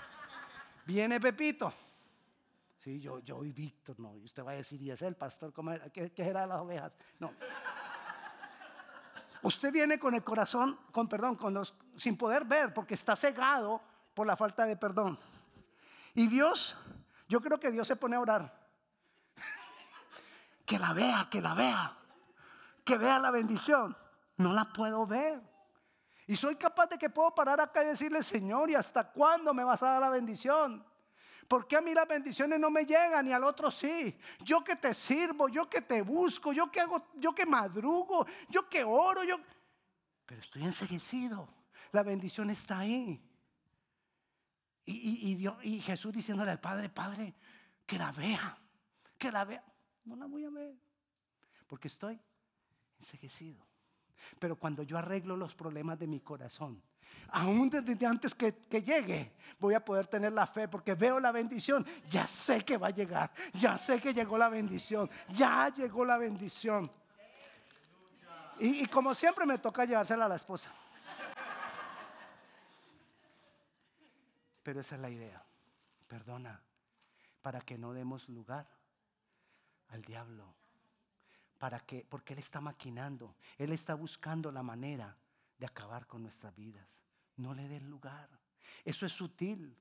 Viene 0.87 1.21
Pepito. 1.21 1.73
Sí, 2.79 2.99
yo, 2.99 3.19
yo 3.19 3.40
Víctor, 3.40 4.01
no. 4.01 4.16
Y 4.16 4.25
usted 4.25 4.43
va 4.45 4.53
a 4.53 4.55
decir, 4.55 4.81
¿y 4.81 4.90
es 4.90 5.03
el 5.03 5.16
pastor? 5.16 5.53
¿Qué, 5.93 6.11
qué 6.12 6.23
era 6.23 6.47
las 6.47 6.61
ovejas? 6.61 6.93
No. 7.19 7.33
Usted 9.42 9.72
viene 9.72 9.98
con 9.98 10.14
el 10.14 10.22
corazón, 10.22 10.79
con 10.92 11.09
perdón, 11.09 11.37
con 11.37 11.55
los, 11.55 11.74
sin 11.96 12.16
poder 12.16 12.44
ver, 12.44 12.74
porque 12.74 12.94
está 12.94 13.16
cegado 13.16 13.81
por 14.14 14.26
la 14.26 14.37
falta 14.37 14.66
de 14.66 14.76
perdón. 14.76 15.18
Y 16.14 16.26
Dios, 16.26 16.76
yo 17.29 17.40
creo 17.40 17.59
que 17.59 17.70
Dios 17.70 17.87
se 17.87 17.96
pone 17.96 18.16
a 18.16 18.20
orar. 18.20 18.61
Que 20.66 20.79
la 20.79 20.92
vea, 20.92 21.26
que 21.29 21.40
la 21.40 21.55
vea, 21.55 21.96
que 22.85 22.96
vea 22.96 23.18
la 23.18 23.33
bendición. 23.33 23.96
No 24.37 24.53
la 24.53 24.66
puedo 24.66 25.05
ver. 25.05 25.42
Y 26.29 26.37
soy 26.37 26.55
capaz 26.55 26.87
de 26.87 26.96
que 26.96 27.11
puedo 27.11 27.35
parar 27.35 27.61
acá 27.61 27.83
y 27.83 27.88
decirle, 27.88 28.22
Señor, 28.22 28.70
¿y 28.70 28.76
hasta 28.76 29.11
cuándo 29.11 29.53
me 29.53 29.64
vas 29.64 29.83
a 29.83 29.87
dar 29.87 30.00
la 30.00 30.11
bendición? 30.11 30.85
¿Por 31.51 31.67
qué 31.67 31.79
a 31.79 31.81
mí 31.81 31.93
las 31.93 32.07
bendiciones 32.07 32.61
no 32.61 32.71
me 32.71 32.87
llegan 32.87 33.27
y 33.27 33.33
al 33.33 33.43
otro 33.43 33.73
sí? 33.73 34.17
Yo 34.45 34.63
que 34.63 34.77
te 34.77 34.95
sirvo, 34.95 35.49
yo 35.49 35.69
que 35.69 35.83
te 35.83 36.01
busco, 36.01 36.53
yo 36.53 36.71
que 36.71 36.79
hago, 36.79 37.09
yo 37.17 37.35
que 37.35 37.45
madrugo, 37.45 38.25
yo 38.49 38.69
que 38.69 38.85
oro, 38.85 39.25
yo. 39.25 39.37
Pero 40.27 40.41
estoy 40.41 40.63
enseguecido. 40.63 41.49
La 41.91 42.05
bendición 42.05 42.51
está 42.51 42.79
ahí. 42.79 43.21
Y, 44.85 45.35
Dios, 45.35 45.57
y 45.65 45.81
Jesús 45.81 46.13
diciéndole 46.13 46.53
al 46.53 46.61
Padre, 46.61 46.89
Padre, 46.89 47.35
que 47.85 47.99
la 47.99 48.13
vea, 48.13 48.57
que 49.19 49.33
la 49.33 49.45
vea. 49.45 49.65
No 50.05 50.15
la 50.15 50.27
voy 50.27 50.45
a 50.45 50.51
ver, 50.51 50.77
porque 51.67 51.89
estoy 51.89 52.21
enseguecido. 52.97 53.67
Pero 54.39 54.55
cuando 54.55 54.85
yo 54.85 54.97
arreglo 54.97 55.37
los 55.37 55.57
problemas 55.57 55.99
de 55.99 56.07
mi 56.07 56.21
corazón, 56.21 56.81
aún 57.29 57.70
desde 57.70 58.07
antes 58.07 58.35
que, 58.35 58.53
llegue, 58.70 59.33
voy 59.59 59.75
a 59.75 59.85
poder 59.85 60.07
tener 60.07 60.33
la 60.33 60.46
fe 60.46 60.68
porque 60.68 60.94
veo 60.94 61.20
la 61.20 61.33
bendición. 61.33 61.87
Ya 62.09 62.27
sé 62.27 62.64
que 62.64 62.77
va 62.77 62.88
a 62.88 62.90
llegar, 62.90 63.31
ya 63.55 63.79
sé 63.79 64.01
que 64.01 64.12
llegó 64.12 64.37
la 64.38 64.49
bendición, 64.49 65.11
ya 65.29 65.68
llegó 65.68 66.05
la 66.05 66.18
bendición. 66.18 66.90
Y, 68.59 68.83
y 68.83 68.87
como 68.87 69.14
siempre 69.14 69.46
me 69.46 69.59
toca 69.59 69.85
llevársela 69.85 70.27
a 70.27 70.29
la 70.29 70.37
esposa. 70.37 70.73
Pero 74.62 74.81
esa 74.81 74.94
es 74.94 75.01
la 75.01 75.11
idea. 75.11 75.42
Perdona, 76.07 76.61
para 77.40 77.61
que 77.62 77.79
no 77.79 77.92
demos 77.92 78.29
lugar 78.29 78.68
al 79.88 80.03
diablo 80.03 80.55
para 81.61 81.79
que, 81.81 82.07
porque 82.09 82.33
Él 82.33 82.38
está 82.38 82.62
maquinando, 82.62 83.37
Él 83.59 83.73
está 83.73 83.94
buscando 83.94 84.51
la 84.51 84.62
manera 84.62 85.14
de 85.61 85.66
acabar 85.66 86.07
con 86.07 86.23
nuestras 86.23 86.57
vidas. 86.57 87.05
No 87.37 87.55
le 87.55 87.68
des 87.68 87.83
lugar. 87.83 88.29
Eso 88.83 89.05
es 89.05 89.12
sutil. 89.12 89.77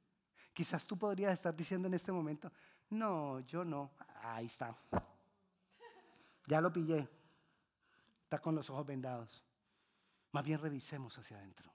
Quizás 0.54 0.86
tú 0.86 0.98
podrías 0.98 1.32
estar 1.32 1.56
diciendo 1.56 1.88
en 1.88 1.94
este 1.94 2.12
momento, 2.12 2.52
no, 2.90 3.40
yo 3.40 3.64
no. 3.64 3.92
Ahí 4.22 4.48
está. 4.48 4.78
Ya 6.48 6.60
lo 6.60 6.72
pillé. 6.72 7.08
Está 8.24 8.40
con 8.40 8.56
los 8.56 8.70
ojos 8.70 8.86
vendados. 8.86 9.44
Más 10.34 10.44
bien 10.44 10.60
revisemos 10.60 11.18
hacia 11.18 11.38
adentro. 11.38 11.72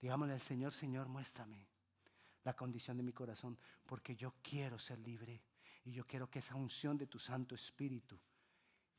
Digámosle 0.00 0.34
al 0.34 0.42
Señor, 0.42 0.72
Señor, 0.72 1.08
muéstrame 1.08 1.66
la 2.44 2.54
condición 2.54 2.98
de 2.98 3.02
mi 3.02 3.12
corazón, 3.12 3.58
porque 3.86 4.14
yo 4.14 4.34
quiero 4.42 4.78
ser 4.78 4.98
libre 5.00 5.42
y 5.84 5.92
yo 5.92 6.06
quiero 6.06 6.30
que 6.30 6.40
esa 6.40 6.54
unción 6.54 6.96
de 6.98 7.06
tu 7.06 7.18
Santo 7.18 7.54
Espíritu 7.54 8.20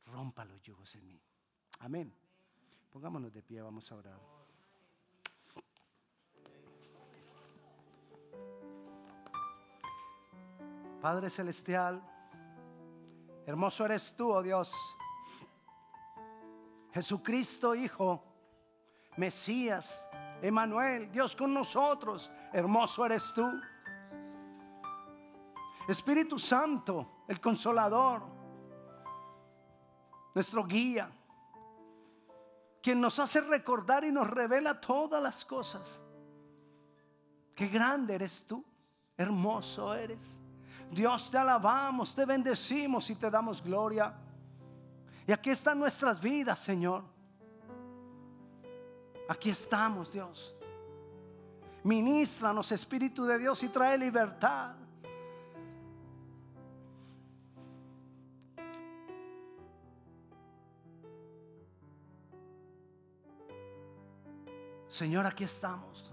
rompa 0.05 0.43
los 0.43 0.61
yugos 0.61 0.95
en 0.95 1.07
mí. 1.07 1.21
Amén. 1.79 2.26
Pongámonos 2.97 3.31
de 3.31 3.43
pie, 3.43 3.61
vamos 3.61 3.91
a 3.91 3.95
orar. 3.95 4.19
Padre 10.99 11.29
Celestial, 11.29 12.01
hermoso 13.45 13.85
eres 13.85 14.15
tú, 14.15 14.31
oh 14.31 14.41
Dios. 14.41 14.73
Jesucristo, 16.91 17.75
Hijo, 17.75 18.23
Mesías, 19.17 20.03
Emanuel, 20.41 21.11
Dios 21.11 21.35
con 21.35 21.53
nosotros, 21.53 22.31
hermoso 22.51 23.05
eres 23.05 23.31
tú. 23.35 23.61
Espíritu 25.87 26.39
Santo, 26.39 27.25
el 27.27 27.39
consolador, 27.39 28.23
nuestro 30.33 30.65
guía, 30.65 31.11
quien 32.81 33.01
nos 33.01 33.19
hace 33.19 33.41
recordar 33.41 34.03
y 34.03 34.11
nos 34.11 34.29
revela 34.29 34.79
todas 34.79 35.21
las 35.21 35.43
cosas. 35.43 35.99
Qué 37.55 37.67
grande 37.67 38.15
eres 38.15 38.45
tú, 38.45 38.63
hermoso 39.17 39.93
eres. 39.93 40.37
Dios 40.91 41.29
te 41.29 41.37
alabamos, 41.37 42.15
te 42.15 42.25
bendecimos 42.25 43.09
y 43.09 43.15
te 43.15 43.29
damos 43.29 43.61
gloria. 43.61 44.13
Y 45.25 45.31
aquí 45.31 45.49
están 45.49 45.79
nuestras 45.79 46.21
vidas, 46.21 46.59
Señor. 46.59 47.03
Aquí 49.27 49.49
estamos, 49.49 50.11
Dios. 50.11 50.55
Ministranos, 51.83 52.71
Espíritu 52.71 53.25
de 53.25 53.37
Dios, 53.37 53.61
y 53.63 53.69
trae 53.69 53.97
libertad. 53.97 54.75
Señor, 64.97 65.27
aquí 65.27 65.43
estamos. 65.43 66.11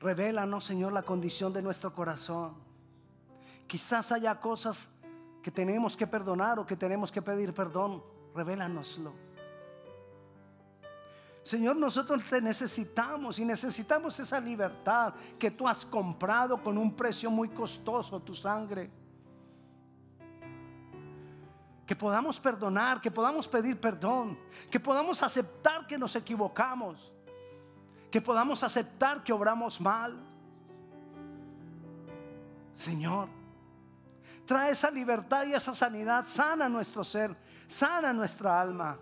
Revélanos, 0.00 0.64
Señor, 0.64 0.94
la 0.94 1.02
condición 1.02 1.52
de 1.52 1.60
nuestro 1.60 1.92
corazón. 1.92 2.54
Quizás 3.66 4.10
haya 4.12 4.40
cosas 4.40 4.88
que 5.42 5.50
tenemos 5.50 5.94
que 5.94 6.06
perdonar 6.06 6.58
o 6.58 6.66
que 6.66 6.74
tenemos 6.74 7.12
que 7.12 7.20
pedir 7.20 7.52
perdón. 7.52 8.02
Revélanoslo. 8.34 9.12
Señor, 11.42 11.76
nosotros 11.76 12.24
te 12.24 12.40
necesitamos 12.40 13.38
y 13.38 13.44
necesitamos 13.44 14.18
esa 14.18 14.40
libertad 14.40 15.12
que 15.38 15.50
tú 15.50 15.68
has 15.68 15.84
comprado 15.84 16.62
con 16.62 16.78
un 16.78 16.96
precio 16.96 17.30
muy 17.30 17.50
costoso, 17.50 18.20
tu 18.20 18.34
sangre 18.34 18.90
que 21.88 21.96
podamos 21.96 22.38
perdonar, 22.38 23.00
que 23.00 23.10
podamos 23.10 23.48
pedir 23.48 23.80
perdón, 23.80 24.38
que 24.70 24.78
podamos 24.78 25.22
aceptar 25.22 25.86
que 25.86 25.96
nos 25.96 26.14
equivocamos, 26.14 27.10
que 28.10 28.20
podamos 28.20 28.62
aceptar 28.62 29.24
que 29.24 29.32
obramos 29.32 29.80
mal. 29.80 30.14
Señor, 32.74 33.30
trae 34.44 34.72
esa 34.72 34.90
libertad 34.90 35.46
y 35.46 35.54
esa 35.54 35.74
sanidad, 35.74 36.26
sana 36.26 36.68
nuestro 36.68 37.02
ser, 37.02 37.34
sana 37.66 38.12
nuestra 38.12 38.60
alma. 38.60 38.98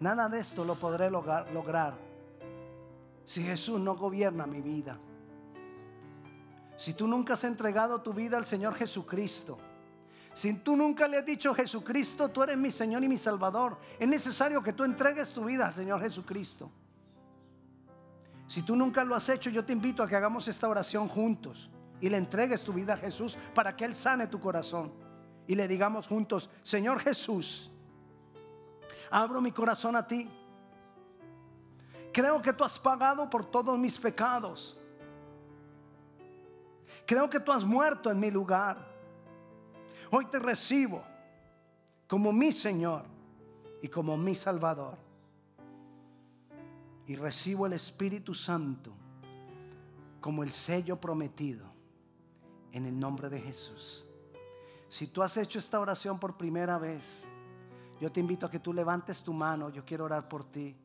Nada 0.00 0.28
de 0.28 0.40
esto 0.40 0.64
lo 0.64 0.76
podré 0.76 1.08
lograr, 1.08 2.07
si 3.28 3.42
Jesús 3.42 3.78
no 3.78 3.94
gobierna 3.94 4.46
mi 4.46 4.62
vida. 4.62 4.98
Si 6.78 6.94
tú 6.94 7.06
nunca 7.06 7.34
has 7.34 7.44
entregado 7.44 8.00
tu 8.00 8.14
vida 8.14 8.38
al 8.38 8.46
Señor 8.46 8.74
Jesucristo, 8.74 9.58
si 10.32 10.54
tú 10.54 10.74
nunca 10.74 11.06
le 11.06 11.18
has 11.18 11.26
dicho 11.26 11.52
Jesucristo, 11.52 12.30
tú 12.30 12.42
eres 12.42 12.56
mi 12.56 12.70
Señor 12.70 13.04
y 13.04 13.08
mi 13.08 13.18
Salvador, 13.18 13.76
es 13.98 14.08
necesario 14.08 14.62
que 14.62 14.72
tú 14.72 14.82
entregues 14.82 15.30
tu 15.30 15.44
vida 15.44 15.66
al 15.66 15.74
Señor 15.74 16.00
Jesucristo. 16.00 16.70
Si 18.46 18.62
tú 18.62 18.74
nunca 18.74 19.04
lo 19.04 19.14
has 19.14 19.28
hecho, 19.28 19.50
yo 19.50 19.62
te 19.62 19.74
invito 19.74 20.02
a 20.02 20.08
que 20.08 20.16
hagamos 20.16 20.48
esta 20.48 20.66
oración 20.66 21.06
juntos 21.06 21.68
y 22.00 22.08
le 22.08 22.16
entregues 22.16 22.62
tu 22.62 22.72
vida 22.72 22.94
a 22.94 22.96
Jesús 22.96 23.36
para 23.54 23.76
que 23.76 23.84
Él 23.84 23.94
sane 23.94 24.28
tu 24.28 24.40
corazón. 24.40 24.90
Y 25.46 25.54
le 25.54 25.68
digamos 25.68 26.06
juntos, 26.06 26.48
Señor 26.62 27.00
Jesús, 27.00 27.70
abro 29.10 29.42
mi 29.42 29.52
corazón 29.52 29.96
a 29.96 30.08
ti. 30.08 30.30
Creo 32.18 32.42
que 32.42 32.52
tú 32.52 32.64
has 32.64 32.80
pagado 32.80 33.30
por 33.30 33.44
todos 33.48 33.78
mis 33.78 33.96
pecados. 33.96 34.76
Creo 37.06 37.30
que 37.30 37.38
tú 37.38 37.52
has 37.52 37.64
muerto 37.64 38.10
en 38.10 38.18
mi 38.18 38.28
lugar. 38.28 38.84
Hoy 40.10 40.24
te 40.24 40.40
recibo 40.40 41.00
como 42.08 42.32
mi 42.32 42.50
Señor 42.50 43.04
y 43.80 43.86
como 43.86 44.16
mi 44.16 44.34
Salvador. 44.34 44.98
Y 47.06 47.14
recibo 47.14 47.66
el 47.66 47.74
Espíritu 47.74 48.34
Santo 48.34 48.90
como 50.20 50.42
el 50.42 50.50
sello 50.50 51.00
prometido 51.00 51.66
en 52.72 52.86
el 52.86 52.98
nombre 52.98 53.28
de 53.28 53.40
Jesús. 53.40 54.04
Si 54.88 55.06
tú 55.06 55.22
has 55.22 55.36
hecho 55.36 55.60
esta 55.60 55.78
oración 55.78 56.18
por 56.18 56.36
primera 56.36 56.78
vez, 56.78 57.28
yo 58.00 58.10
te 58.10 58.18
invito 58.18 58.44
a 58.44 58.50
que 58.50 58.58
tú 58.58 58.72
levantes 58.72 59.22
tu 59.22 59.32
mano. 59.32 59.70
Yo 59.70 59.84
quiero 59.84 60.06
orar 60.06 60.28
por 60.28 60.42
ti. 60.42 60.76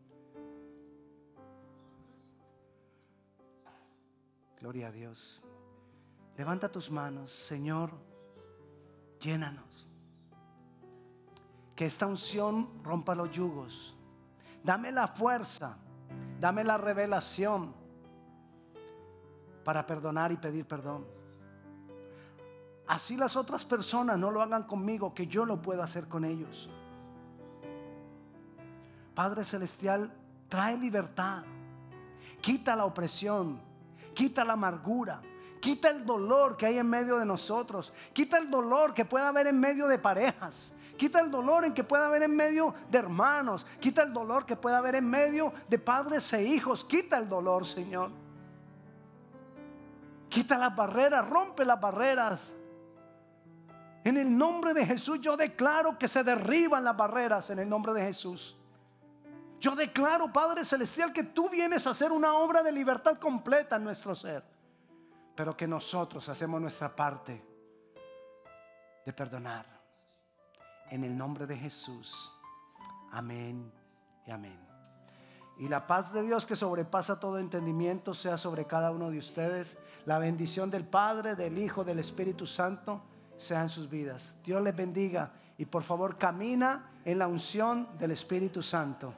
Gloria 4.63 4.87
a 4.87 4.91
Dios. 4.93 5.43
Levanta 6.37 6.71
tus 6.71 6.89
manos, 6.89 7.29
Señor 7.29 7.91
llénanos. 9.19 9.89
Que 11.75 11.85
esta 11.85 12.07
unción 12.07 12.69
rompa 12.81 13.13
los 13.13 13.29
yugos. 13.29 13.93
Dame 14.63 14.93
la 14.93 15.09
fuerza, 15.09 15.75
dame 16.39 16.63
la 16.63 16.77
revelación 16.77 17.75
para 19.65 19.85
perdonar 19.85 20.31
y 20.31 20.37
pedir 20.37 20.65
perdón. 20.65 21.05
Así 22.87 23.17
las 23.17 23.35
otras 23.35 23.65
personas 23.65 24.17
no 24.17 24.31
lo 24.31 24.41
hagan 24.41 24.63
conmigo, 24.63 25.13
que 25.13 25.27
yo 25.27 25.43
lo 25.43 25.61
pueda 25.61 25.83
hacer 25.83 26.07
con 26.07 26.23
ellos. 26.23 26.69
Padre 29.13 29.43
Celestial, 29.43 30.09
trae 30.47 30.77
libertad, 30.77 31.43
quita 32.39 32.77
la 32.77 32.85
opresión, 32.85 33.72
quita 34.13 34.43
la 34.43 34.53
amargura, 34.53 35.21
Quita 35.63 35.89
el 35.91 36.05
dolor 36.05 36.57
que 36.57 36.65
hay 36.65 36.77
en 36.77 36.89
medio 36.89 37.17
de 37.17 37.25
nosotros. 37.25 37.93
Quita 38.11 38.37
el 38.37 38.51
dolor 38.51 38.93
que 38.93 39.05
pueda 39.05 39.29
haber 39.29 39.47
en 39.47 39.57
medio 39.57 39.87
de 39.87 39.97
parejas. 39.97 40.73
Quita 40.97 41.21
el 41.21 41.31
dolor 41.31 41.63
en 41.63 41.73
que 41.73 41.85
pueda 41.85 42.07
haber 42.07 42.23
en 42.23 42.35
medio 42.35 42.75
de 42.91 42.97
hermanos. 42.97 43.65
Quita 43.79 44.03
el 44.03 44.11
dolor 44.11 44.45
que 44.45 44.57
pueda 44.57 44.79
haber 44.79 44.95
en 44.95 45.09
medio 45.09 45.53
de 45.69 45.79
padres 45.79 46.33
e 46.33 46.43
hijos. 46.43 46.83
Quita 46.83 47.17
el 47.17 47.29
dolor, 47.29 47.65
Señor. 47.65 48.11
Quita 50.27 50.57
las 50.57 50.75
barreras, 50.75 51.29
rompe 51.29 51.63
las 51.63 51.79
barreras. 51.79 52.53
En 54.03 54.17
el 54.17 54.37
nombre 54.37 54.73
de 54.73 54.85
Jesús 54.85 55.21
yo 55.21 55.37
declaro 55.37 55.97
que 55.97 56.09
se 56.09 56.25
derriban 56.25 56.83
las 56.83 56.97
barreras 56.97 57.49
en 57.51 57.59
el 57.59 57.69
nombre 57.69 57.93
de 57.93 58.01
Jesús. 58.01 58.57
Yo 59.63 59.75
declaro, 59.75 60.31
Padre 60.31 60.65
Celestial, 60.65 61.13
que 61.13 61.23
tú 61.23 61.47
vienes 61.49 61.87
a 61.87 61.91
hacer 61.91 62.11
una 62.11 62.33
obra 62.33 62.61
de 62.61 62.71
libertad 62.73 63.17
completa 63.17 63.77
en 63.77 63.85
nuestro 63.85 64.13
ser 64.13 64.43
pero 65.35 65.57
que 65.57 65.67
nosotros 65.67 66.27
hacemos 66.29 66.61
nuestra 66.61 66.95
parte 66.95 67.43
de 69.05 69.13
perdonar. 69.13 69.65
En 70.89 71.03
el 71.03 71.17
nombre 71.17 71.47
de 71.47 71.57
Jesús. 71.57 72.31
Amén 73.11 73.71
y 74.27 74.31
amén. 74.31 74.59
Y 75.57 75.67
la 75.67 75.87
paz 75.87 76.13
de 76.13 76.21
Dios 76.21 76.45
que 76.45 76.55
sobrepasa 76.55 77.19
todo 77.19 77.39
entendimiento 77.39 78.13
sea 78.13 78.37
sobre 78.37 78.65
cada 78.65 78.91
uno 78.91 79.09
de 79.09 79.17
ustedes. 79.17 79.77
La 80.05 80.19
bendición 80.19 80.69
del 80.69 80.85
Padre, 80.85 81.35
del 81.35 81.57
Hijo, 81.57 81.83
del 81.83 81.99
Espíritu 81.99 82.45
Santo 82.45 83.01
sea 83.37 83.61
en 83.61 83.69
sus 83.69 83.89
vidas. 83.89 84.35
Dios 84.43 84.61
les 84.61 84.75
bendiga 84.75 85.31
y 85.57 85.65
por 85.65 85.83
favor 85.83 86.17
camina 86.17 86.91
en 87.05 87.17
la 87.17 87.27
unción 87.27 87.87
del 87.97 88.11
Espíritu 88.11 88.61
Santo. 88.61 89.13